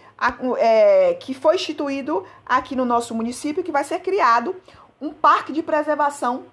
é, 0.58 1.14
que 1.14 1.34
foi 1.34 1.56
instituído 1.56 2.26
aqui 2.46 2.74
no 2.74 2.84
nosso 2.84 3.14
município, 3.14 3.62
que 3.62 3.72
vai 3.72 3.84
ser 3.84 4.00
criado 4.00 4.56
um 5.00 5.12
parque 5.12 5.52
de 5.52 5.62
preservação 5.62 6.46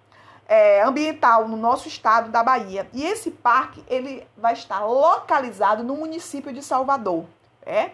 é, 0.48 0.82
ambiental 0.84 1.48
no 1.48 1.58
nosso 1.58 1.88
estado 1.88 2.32
da 2.32 2.44
Bahia. 2.44 2.88
E 2.94 3.04
esse 3.04 3.32
parque 3.32 3.84
ele 3.88 4.26
vai 4.38 4.54
estar 4.54 4.86
localizado 4.86 5.84
no 5.84 5.96
município 5.96 6.54
de 6.54 6.62
Salvador. 6.62 7.26
É? 7.66 7.92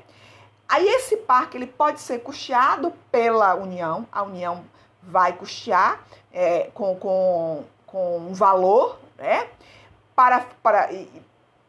Aí 0.69 0.87
esse 0.87 1.17
parque 1.17 1.57
ele 1.57 1.67
pode 1.67 1.99
ser 1.99 2.19
custeado 2.19 2.93
pela 3.11 3.55
União, 3.55 4.07
a 4.11 4.23
União 4.23 4.63
vai 5.01 5.33
custear 5.33 6.03
é, 6.31 6.69
com, 6.73 6.95
com, 6.95 7.63
com 7.85 8.17
um 8.17 8.33
valor, 8.33 8.97
né? 9.17 9.47
Para, 10.15 10.45
para, 10.61 10.89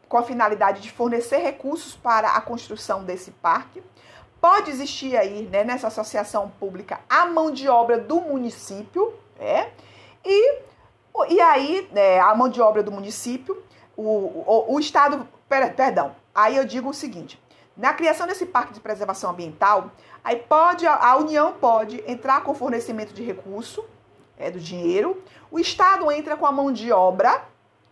com 0.07 0.17
a 0.17 0.23
finalidade 0.23 0.81
de 0.81 0.91
fornecer 0.91 1.37
recursos 1.37 1.95
para 1.95 2.29
a 2.29 2.41
construção 2.41 3.03
desse 3.03 3.31
parque. 3.31 3.81
Pode 4.39 4.69
existir 4.69 5.17
aí, 5.17 5.47
né, 5.51 5.63
nessa 5.63 5.87
associação 5.87 6.49
pública, 6.59 6.99
a 7.09 7.25
mão 7.25 7.51
de 7.51 7.67
obra 7.67 7.97
do 7.97 8.21
município, 8.21 9.13
né? 9.39 9.71
E, 10.23 10.59
e 11.29 11.41
aí, 11.41 11.89
né, 11.91 12.19
a 12.19 12.35
mão 12.35 12.47
de 12.49 12.61
obra 12.61 12.83
do 12.83 12.91
município, 12.91 13.63
o, 13.97 14.03
o, 14.03 14.75
o 14.75 14.79
Estado. 14.79 15.27
Perdão, 15.47 16.15
aí 16.33 16.57
eu 16.57 16.65
digo 16.65 16.89
o 16.89 16.93
seguinte: 16.93 17.41
na 17.75 17.93
criação 17.93 18.27
desse 18.27 18.45
parque 18.45 18.73
de 18.73 18.79
preservação 18.79 19.31
ambiental, 19.31 19.91
aí 20.23 20.37
pode 20.37 20.85
a 20.85 21.15
União 21.17 21.53
pode 21.53 22.03
entrar 22.07 22.43
com 22.43 22.53
fornecimento 22.53 23.13
de 23.13 23.23
recurso, 23.23 23.83
é, 24.37 24.51
do 24.51 24.59
dinheiro, 24.59 25.21
o 25.51 25.59
Estado 25.59 26.11
entra 26.11 26.35
com 26.35 26.45
a 26.45 26.51
mão 26.51 26.71
de 26.71 26.91
obra, 26.91 27.43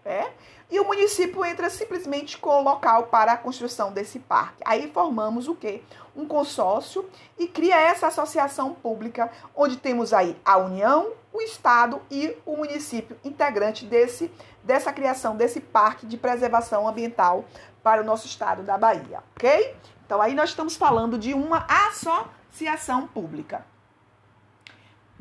é, 0.05 0.32
e 0.70 0.79
o 0.79 0.86
município 0.86 1.43
entra 1.46 1.70
simplesmente 1.70 2.38
com 2.38 2.50
o 2.50 2.63
local 2.63 3.03
para 3.03 3.34
a 3.34 3.38
construção 3.38 3.91
desse 3.91 4.20
parque. 4.20 4.63
Aí 4.65 4.89
formamos 4.91 5.48
o 5.48 5.55
quê? 5.55 5.84
Um 6.15 6.25
consórcio 6.27 7.08
e 7.38 7.48
cria 7.48 7.79
essa 7.79 8.08
associação 8.08 8.74
pública, 8.74 9.32
onde 9.55 9.77
temos 9.77 10.13
aí 10.13 10.36
a 10.43 10.58
União, 10.58 11.12
o 11.32 11.41
Estado 11.41 12.01
e 12.10 12.36
o 12.46 12.58
município 12.58 13.17
integrante 13.24 13.86
desse, 13.86 14.32
dessa 14.63 14.93
criação 14.93 15.36
desse 15.36 15.60
parque 15.60 16.05
de 16.05 16.17
preservação 16.17 16.88
ambiental 16.88 17.46
para 17.84 18.01
o 18.01 18.05
nosso 18.05 18.27
estado 18.27 18.63
da 18.63 18.77
Bahia, 18.77 19.22
ok? 19.36 19.76
Então 20.06 20.21
aí 20.21 20.34
nós 20.34 20.49
estamos 20.52 20.76
falando 20.76 21.17
de 21.17 21.34
uma 21.34 21.65
associação 21.89 23.08
pública. 23.08 23.65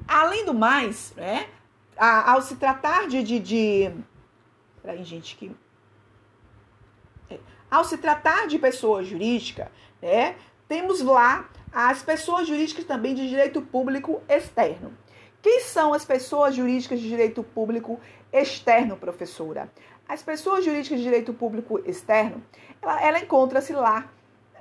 Além 0.06 0.44
do 0.44 0.54
mais, 0.54 1.12
né, 1.16 1.48
ao 1.96 2.42
se 2.42 2.56
tratar 2.56 3.08
de, 3.08 3.22
de, 3.22 3.38
de 3.38 3.92
peraí, 4.82 5.04
gente, 5.04 5.36
que 5.36 5.54
é, 7.30 7.38
ao 7.70 7.84
se 7.84 7.96
tratar 7.98 8.46
de 8.46 8.58
pessoa 8.58 9.02
jurídica, 9.02 9.70
né, 10.00 10.36
temos 10.68 11.00
lá 11.00 11.48
as 11.72 12.02
pessoas 12.02 12.46
jurídicas 12.46 12.84
também 12.84 13.14
de 13.14 13.28
direito 13.28 13.62
público 13.62 14.20
externo. 14.28 14.92
Quem 15.40 15.60
são 15.60 15.92
as 15.92 16.04
pessoas 16.04 16.54
jurídicas 16.54 17.00
de 17.00 17.08
direito 17.08 17.42
público 17.42 17.98
externo, 18.32 18.96
professora? 18.96 19.72
As 20.08 20.22
pessoas 20.22 20.64
jurídicas 20.64 20.98
de 20.98 21.04
direito 21.04 21.32
público 21.32 21.80
externo, 21.84 22.42
ela, 22.80 23.02
ela 23.02 23.18
encontra-se 23.18 23.72
lá, 23.72 24.10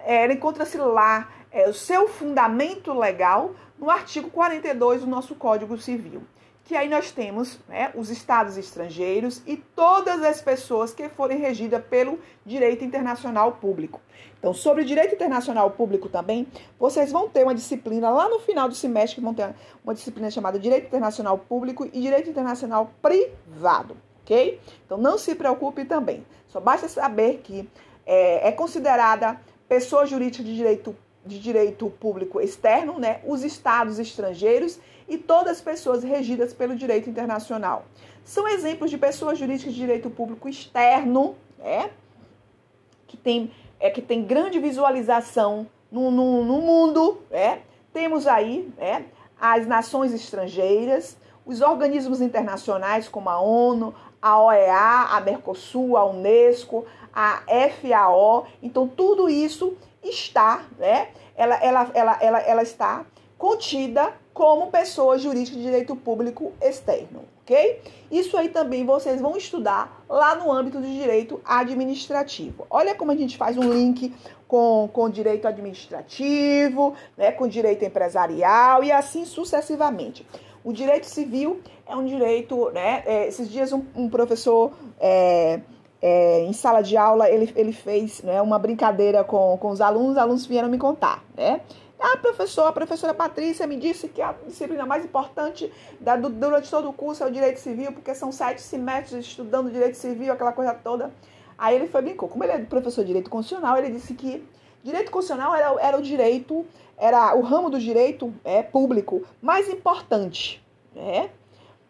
é, 0.04 0.24
ela 0.24 0.34
encontra-se 0.34 0.78
lá 0.78 1.30
é, 1.52 1.68
o 1.68 1.74
seu 1.74 2.08
fundamento 2.08 2.94
legal 2.94 3.54
no 3.78 3.90
artigo 3.90 4.30
42 4.30 5.02
do 5.02 5.08
nosso 5.08 5.36
Código 5.36 5.78
Civil. 5.78 6.24
Que 6.72 6.78
aí 6.78 6.88
nós 6.88 7.12
temos 7.12 7.60
né, 7.68 7.92
os 7.96 8.10
estados 8.10 8.56
estrangeiros 8.56 9.42
e 9.46 9.58
todas 9.58 10.24
as 10.24 10.42
pessoas 10.42 10.94
que 10.94 11.10
forem 11.10 11.38
regidas 11.38 11.84
pelo 11.84 12.18
direito 12.46 12.86
internacional 12.86 13.52
público. 13.52 14.00
Então, 14.40 14.54
sobre 14.54 14.86
direito 14.86 15.14
internacional 15.14 15.70
público 15.72 16.08
também, 16.08 16.48
vocês 16.80 17.12
vão 17.12 17.28
ter 17.28 17.44
uma 17.44 17.54
disciplina 17.54 18.10
lá 18.10 18.30
no 18.30 18.40
final 18.40 18.70
do 18.70 18.74
semestre, 18.74 19.16
que 19.16 19.22
vão 19.22 19.34
ter 19.34 19.54
uma 19.84 19.94
disciplina 19.94 20.32
chamada 20.32 20.58
Direito 20.58 20.88
Internacional 20.88 21.38
Público 21.38 21.86
e 21.92 22.00
Direito 22.00 22.30
Internacional 22.30 22.90
Privado 23.02 23.98
ok? 24.24 24.62
Então 24.86 24.98
não 24.98 25.18
se 25.18 25.36
preocupe 25.36 25.84
também. 25.84 26.26
Só 26.48 26.62
basta 26.62 26.88
saber 26.88 27.42
que 27.44 27.70
é, 28.06 28.48
é 28.48 28.52
considerada 28.54 29.38
pessoa 29.68 30.06
jurídica 30.06 30.42
de 30.42 30.56
direito, 30.56 30.96
de 31.26 31.40
direito 31.40 31.90
público 31.90 32.42
externo, 32.42 33.00
né? 33.00 33.22
Os 33.26 33.44
estados 33.44 34.00
estrangeiros 34.00 34.80
e 35.08 35.18
todas 35.18 35.54
as 35.54 35.62
pessoas 35.62 36.04
regidas 36.04 36.54
pelo 36.54 36.76
direito 36.76 37.10
internacional. 37.10 37.86
São 38.24 38.48
exemplos 38.48 38.90
de 38.90 38.98
pessoas 38.98 39.38
jurídicas 39.38 39.74
de 39.74 39.80
direito 39.80 40.10
público 40.10 40.48
externo, 40.50 41.36
né? 41.58 41.92
Que 43.08 43.18
tem, 43.18 43.52
é, 43.80 43.90
que 43.90 44.02
tem 44.02 44.24
grande 44.24 44.60
visualização 44.60 45.68
no, 45.92 46.10
no, 46.10 46.44
no 46.44 46.62
mundo, 46.62 47.22
né? 47.30 47.62
Temos 47.94 48.26
aí 48.26 48.72
né, 48.78 49.06
as 49.40 49.68
nações 49.68 50.14
estrangeiras, 50.14 51.18
os 51.46 51.62
organismos 51.62 52.22
internacionais 52.22 53.10
como 53.10 53.30
a 53.30 53.40
ONU, 53.42 53.94
a 54.22 54.42
OEA, 54.42 55.08
a 55.12 55.20
Mercosul, 55.20 55.98
a 55.98 56.06
Unesco, 56.06 56.86
a 57.14 57.44
FAO. 57.82 58.48
Então, 58.64 58.88
tudo 58.88 59.30
isso 59.30 59.76
está, 60.04 60.66
né? 60.78 61.10
Ela, 61.36 61.56
ela, 61.56 61.92
ela, 61.94 62.18
ela, 62.22 62.40
ela 62.40 62.64
está 62.64 63.06
contida 63.38 64.14
como 64.34 64.72
pessoa 64.72 65.18
jurídica 65.18 65.58
de 65.58 65.64
direito 65.64 65.96
público 65.96 66.54
externo, 66.62 67.24
ok? 67.42 67.82
Isso 68.12 68.38
aí 68.38 68.50
também 68.50 68.86
vocês 68.86 69.20
vão 69.20 69.36
estudar 69.36 70.04
lá 70.08 70.36
no 70.36 70.52
âmbito 70.52 70.80
do 70.80 70.88
direito 70.88 71.42
administrativo. 71.44 72.66
Olha 72.70 72.96
como 72.96 73.12
a 73.12 73.16
gente 73.16 73.38
faz 73.38 73.58
um 73.58 73.74
link 73.74 74.14
com, 74.48 74.90
com 74.94 75.10
direito 75.10 75.48
administrativo, 75.48 76.94
né, 77.18 77.32
com 77.32 77.48
direito 77.48 77.84
empresarial 77.84 78.84
e 78.84 78.92
assim 78.92 79.26
sucessivamente. 79.26 80.26
O 80.64 80.72
direito 80.72 81.08
civil 81.08 81.62
é 81.88 81.96
um 81.96 82.06
direito, 82.06 82.70
né? 82.70 83.02
É, 83.06 83.28
esses 83.28 83.50
dias 83.50 83.74
um, 83.74 83.84
um 83.96 84.08
professor 84.08 84.72
é, 85.00 85.62
é, 86.02 86.42
em 86.42 86.54
sala 86.54 86.82
de 86.82 86.98
aula 86.98 87.30
ele, 87.30 87.52
ele 87.56 87.72
fez 87.72 88.22
né, 88.24 88.42
uma 88.42 88.58
brincadeira 88.58 89.24
com, 89.24 89.58
com 89.58 89.70
os 89.70 89.80
alunos, 89.80 90.12
os 90.12 90.18
alunos 90.18 90.46
vieram 90.46 90.70
me 90.70 90.78
contar, 90.78 91.24
né? 91.36 91.62
Ah, 92.04 92.18
professor, 92.18 92.66
a 92.66 92.72
professora 92.72 93.14
Patrícia 93.14 93.68
me 93.68 93.78
disse 93.78 94.08
que 94.08 94.24
a 94.24 94.34
disciplina 94.48 94.88
mais 94.88 95.06
importante 95.06 95.72
da, 96.00 96.16
do, 96.16 96.30
durante 96.30 96.68
todo 96.68 96.90
o 96.90 96.94
curso 96.94 97.24
é 97.24 97.28
o 97.28 97.32
direito 97.32 97.60
civil, 97.60 97.92
porque 97.92 98.16
são 98.16 98.32
sete 98.32 98.60
semestres 98.60 99.28
estudando 99.28 99.70
direito 99.70 99.94
civil, 99.96 100.34
aquela 100.34 100.52
coisa 100.52 100.74
toda. 100.74 101.12
Aí 101.56 101.76
ele 101.76 101.88
foi 101.88 102.02
brincou. 102.02 102.28
Como 102.28 102.44
ele 102.44 102.54
é 102.54 102.58
professor 102.58 103.02
de 103.02 103.08
direito 103.08 103.30
constitucional, 103.30 103.78
ele 103.78 103.92
disse 103.92 104.16
que 104.16 104.44
direito 104.84 105.12
constitucional 105.12 105.54
era, 105.54 105.80
era 105.80 105.96
o 105.96 106.02
direito, 106.02 106.66
era 106.98 107.36
o 107.36 107.42
ramo 107.42 107.70
do 107.70 107.78
direito 107.78 108.34
é, 108.44 108.64
público 108.64 109.22
mais 109.40 109.70
importante, 109.70 110.60
né? 110.96 111.30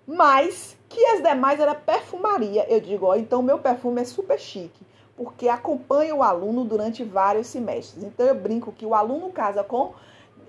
Mas 0.07 0.77
que 0.89 1.03
as 1.07 1.21
demais 1.21 1.59
era 1.59 1.75
perfumaria. 1.75 2.65
Eu 2.69 2.79
digo, 2.79 3.05
ó, 3.05 3.15
então 3.15 3.41
meu 3.41 3.59
perfume 3.59 4.01
é 4.01 4.05
super 4.05 4.39
chique, 4.39 4.85
porque 5.15 5.47
acompanha 5.47 6.15
o 6.15 6.23
aluno 6.23 6.65
durante 6.65 7.03
vários 7.03 7.47
semestres. 7.47 8.03
Então 8.03 8.25
eu 8.25 8.35
brinco 8.35 8.71
que 8.71 8.85
o 8.85 8.93
aluno 8.93 9.31
casa 9.31 9.63
com 9.63 9.93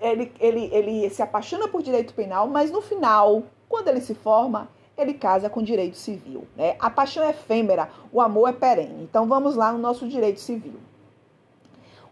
ele, 0.01 0.31
ele, 0.39 0.69
ele 0.73 1.09
se 1.09 1.21
apaixona 1.21 1.67
por 1.67 1.81
direito 1.81 2.13
penal, 2.13 2.47
mas 2.47 2.71
no 2.71 2.81
final, 2.81 3.43
quando 3.69 3.87
ele 3.87 4.01
se 4.01 4.13
forma, 4.13 4.69
ele 4.97 5.13
casa 5.13 5.49
com 5.49 5.63
direito 5.63 5.97
civil. 5.97 6.45
Né? 6.55 6.75
A 6.79 6.89
paixão 6.89 7.23
é 7.23 7.29
efêmera, 7.29 7.89
o 8.11 8.21
amor 8.21 8.49
é 8.49 8.53
perene. 8.53 9.03
Então 9.03 9.27
vamos 9.27 9.55
lá 9.55 9.71
no 9.71 9.79
nosso 9.79 10.07
direito 10.07 10.39
civil. 10.39 10.75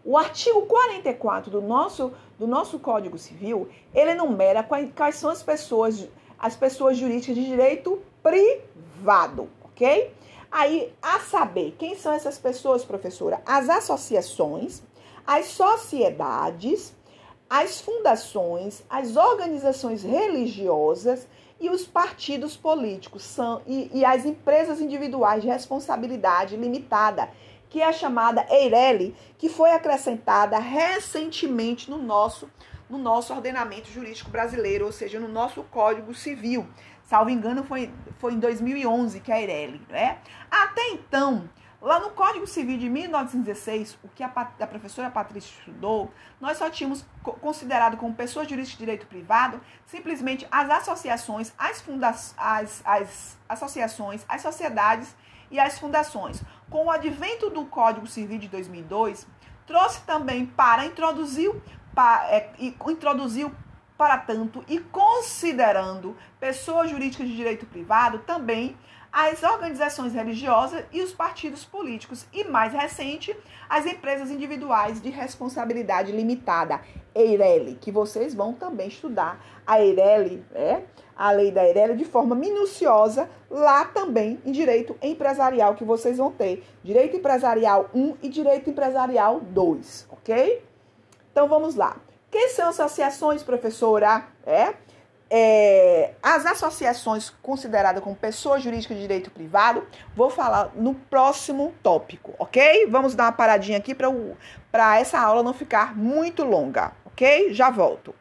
O 0.04 0.18
artigo 0.18 0.62
44 0.62 1.50
do 1.50 1.60
nosso, 1.60 2.12
do 2.36 2.46
nosso 2.46 2.78
Código 2.80 3.16
Civil, 3.16 3.68
ele 3.94 4.10
enumera 4.10 4.66
quais 4.96 5.14
são 5.14 5.30
as 5.30 5.44
pessoas, 5.44 6.08
as 6.42 6.56
pessoas 6.56 6.98
jurídicas 6.98 7.36
de 7.36 7.46
direito 7.46 8.02
privado, 8.20 9.48
ok? 9.64 10.12
Aí, 10.50 10.92
a 11.00 11.20
saber, 11.20 11.76
quem 11.78 11.96
são 11.96 12.12
essas 12.12 12.36
pessoas, 12.36 12.84
professora? 12.84 13.40
As 13.46 13.70
associações, 13.70 14.82
as 15.24 15.46
sociedades, 15.46 16.92
as 17.48 17.80
fundações, 17.80 18.82
as 18.90 19.16
organizações 19.16 20.02
religiosas 20.02 21.28
e 21.60 21.70
os 21.70 21.86
partidos 21.86 22.56
políticos 22.56 23.22
são, 23.22 23.62
e, 23.66 23.88
e 23.94 24.04
as 24.04 24.26
empresas 24.26 24.80
individuais 24.80 25.42
de 25.42 25.48
responsabilidade 25.48 26.56
limitada, 26.56 27.30
que 27.70 27.80
é 27.80 27.86
a 27.86 27.92
chamada 27.92 28.44
EIRELI, 28.50 29.14
que 29.38 29.48
foi 29.48 29.70
acrescentada 29.70 30.58
recentemente 30.58 31.88
no 31.88 31.98
nosso, 31.98 32.50
no 32.92 32.98
nosso 32.98 33.32
ordenamento 33.32 33.90
jurídico 33.90 34.28
brasileiro, 34.28 34.84
ou 34.84 34.92
seja, 34.92 35.18
no 35.18 35.26
nosso 35.26 35.62
Código 35.62 36.12
Civil. 36.12 36.68
Salvo 37.04 37.30
engano, 37.30 37.64
foi, 37.64 37.90
foi 38.18 38.34
em 38.34 38.38
2011 38.38 39.18
que 39.20 39.32
a 39.32 39.40
EIRELI, 39.40 39.80
né? 39.88 40.18
Até 40.50 40.90
então, 40.90 41.48
Lá 41.80 41.98
no 41.98 42.10
Código 42.10 42.46
Civil 42.46 42.78
de 42.78 42.88
1916, 42.88 43.98
o 44.04 44.08
que 44.10 44.22
a, 44.22 44.28
a 44.28 44.66
professora 44.68 45.10
Patrícia 45.10 45.50
estudou, 45.58 46.12
nós 46.40 46.56
só 46.56 46.70
tínhamos 46.70 47.04
considerado 47.40 47.96
como 47.96 48.14
pessoas 48.14 48.48
jurídicas 48.48 48.74
de 48.74 48.78
direito 48.78 49.04
privado 49.04 49.60
simplesmente 49.84 50.46
as 50.48 50.70
associações, 50.70 51.52
as, 51.58 51.80
funda 51.80 52.10
as, 52.10 52.36
as 52.84 53.36
associações, 53.48 54.24
as 54.28 54.42
sociedades 54.42 55.12
e 55.50 55.58
as 55.58 55.76
fundações. 55.76 56.40
Com 56.70 56.86
o 56.86 56.90
advento 56.90 57.50
do 57.50 57.64
Código 57.64 58.06
Civil 58.06 58.38
de 58.38 58.46
2002, 58.46 59.26
trouxe 59.66 60.02
também 60.02 60.46
para 60.46 60.86
introduzir, 60.86 61.50
para, 61.94 62.30
é, 62.30 62.50
introduziu 62.60 63.52
para 63.96 64.18
tanto 64.18 64.64
e 64.68 64.78
considerando 64.78 66.16
pessoas 66.40 66.90
jurídicas 66.90 67.28
de 67.28 67.36
direito 67.36 67.66
privado 67.66 68.18
também 68.20 68.76
as 69.12 69.42
organizações 69.42 70.14
religiosas 70.14 70.84
e 70.90 71.02
os 71.02 71.12
partidos 71.12 71.64
políticos 71.66 72.26
e, 72.32 72.44
mais 72.44 72.72
recente, 72.72 73.36
as 73.68 73.84
empresas 73.84 74.30
individuais 74.30 75.02
de 75.02 75.10
responsabilidade 75.10 76.10
limitada, 76.12 76.80
EIRELI, 77.14 77.74
que 77.74 77.92
vocês 77.92 78.34
vão 78.34 78.54
também 78.54 78.88
estudar 78.88 79.38
a 79.66 79.78
EIRELI, 79.82 80.42
é, 80.54 80.82
a 81.14 81.30
lei 81.30 81.52
da 81.52 81.62
EIRELI 81.62 81.94
de 81.94 82.06
forma 82.06 82.34
minuciosa, 82.34 83.28
lá 83.50 83.84
também 83.84 84.40
em 84.46 84.50
direito 84.50 84.96
empresarial 85.02 85.74
que 85.74 85.84
vocês 85.84 86.16
vão 86.16 86.32
ter, 86.32 86.64
direito 86.82 87.14
empresarial 87.14 87.90
1 87.94 88.16
e 88.22 88.30
direito 88.30 88.70
empresarial 88.70 89.40
2, 89.40 90.08
ok? 90.10 90.71
Então 91.32 91.48
vamos 91.48 91.74
lá. 91.74 91.96
Quem 92.30 92.48
são 92.50 92.68
associações, 92.68 93.42
professora? 93.42 94.24
É? 94.46 94.74
é, 95.34 96.12
as 96.22 96.44
associações 96.44 97.30
consideradas 97.40 98.04
como 98.04 98.14
pessoas 98.14 98.62
jurídicas 98.62 98.98
de 98.98 99.02
direito 99.02 99.30
privado, 99.30 99.82
vou 100.14 100.28
falar 100.28 100.72
no 100.74 100.94
próximo 100.94 101.72
tópico, 101.82 102.34
ok? 102.38 102.86
Vamos 102.90 103.14
dar 103.14 103.24
uma 103.24 103.32
paradinha 103.32 103.78
aqui 103.78 103.94
para 103.94 105.00
essa 105.00 105.18
aula 105.18 105.42
não 105.42 105.54
ficar 105.54 105.96
muito 105.96 106.44
longa, 106.44 106.92
ok? 107.06 107.54
Já 107.54 107.70
volto. 107.70 108.14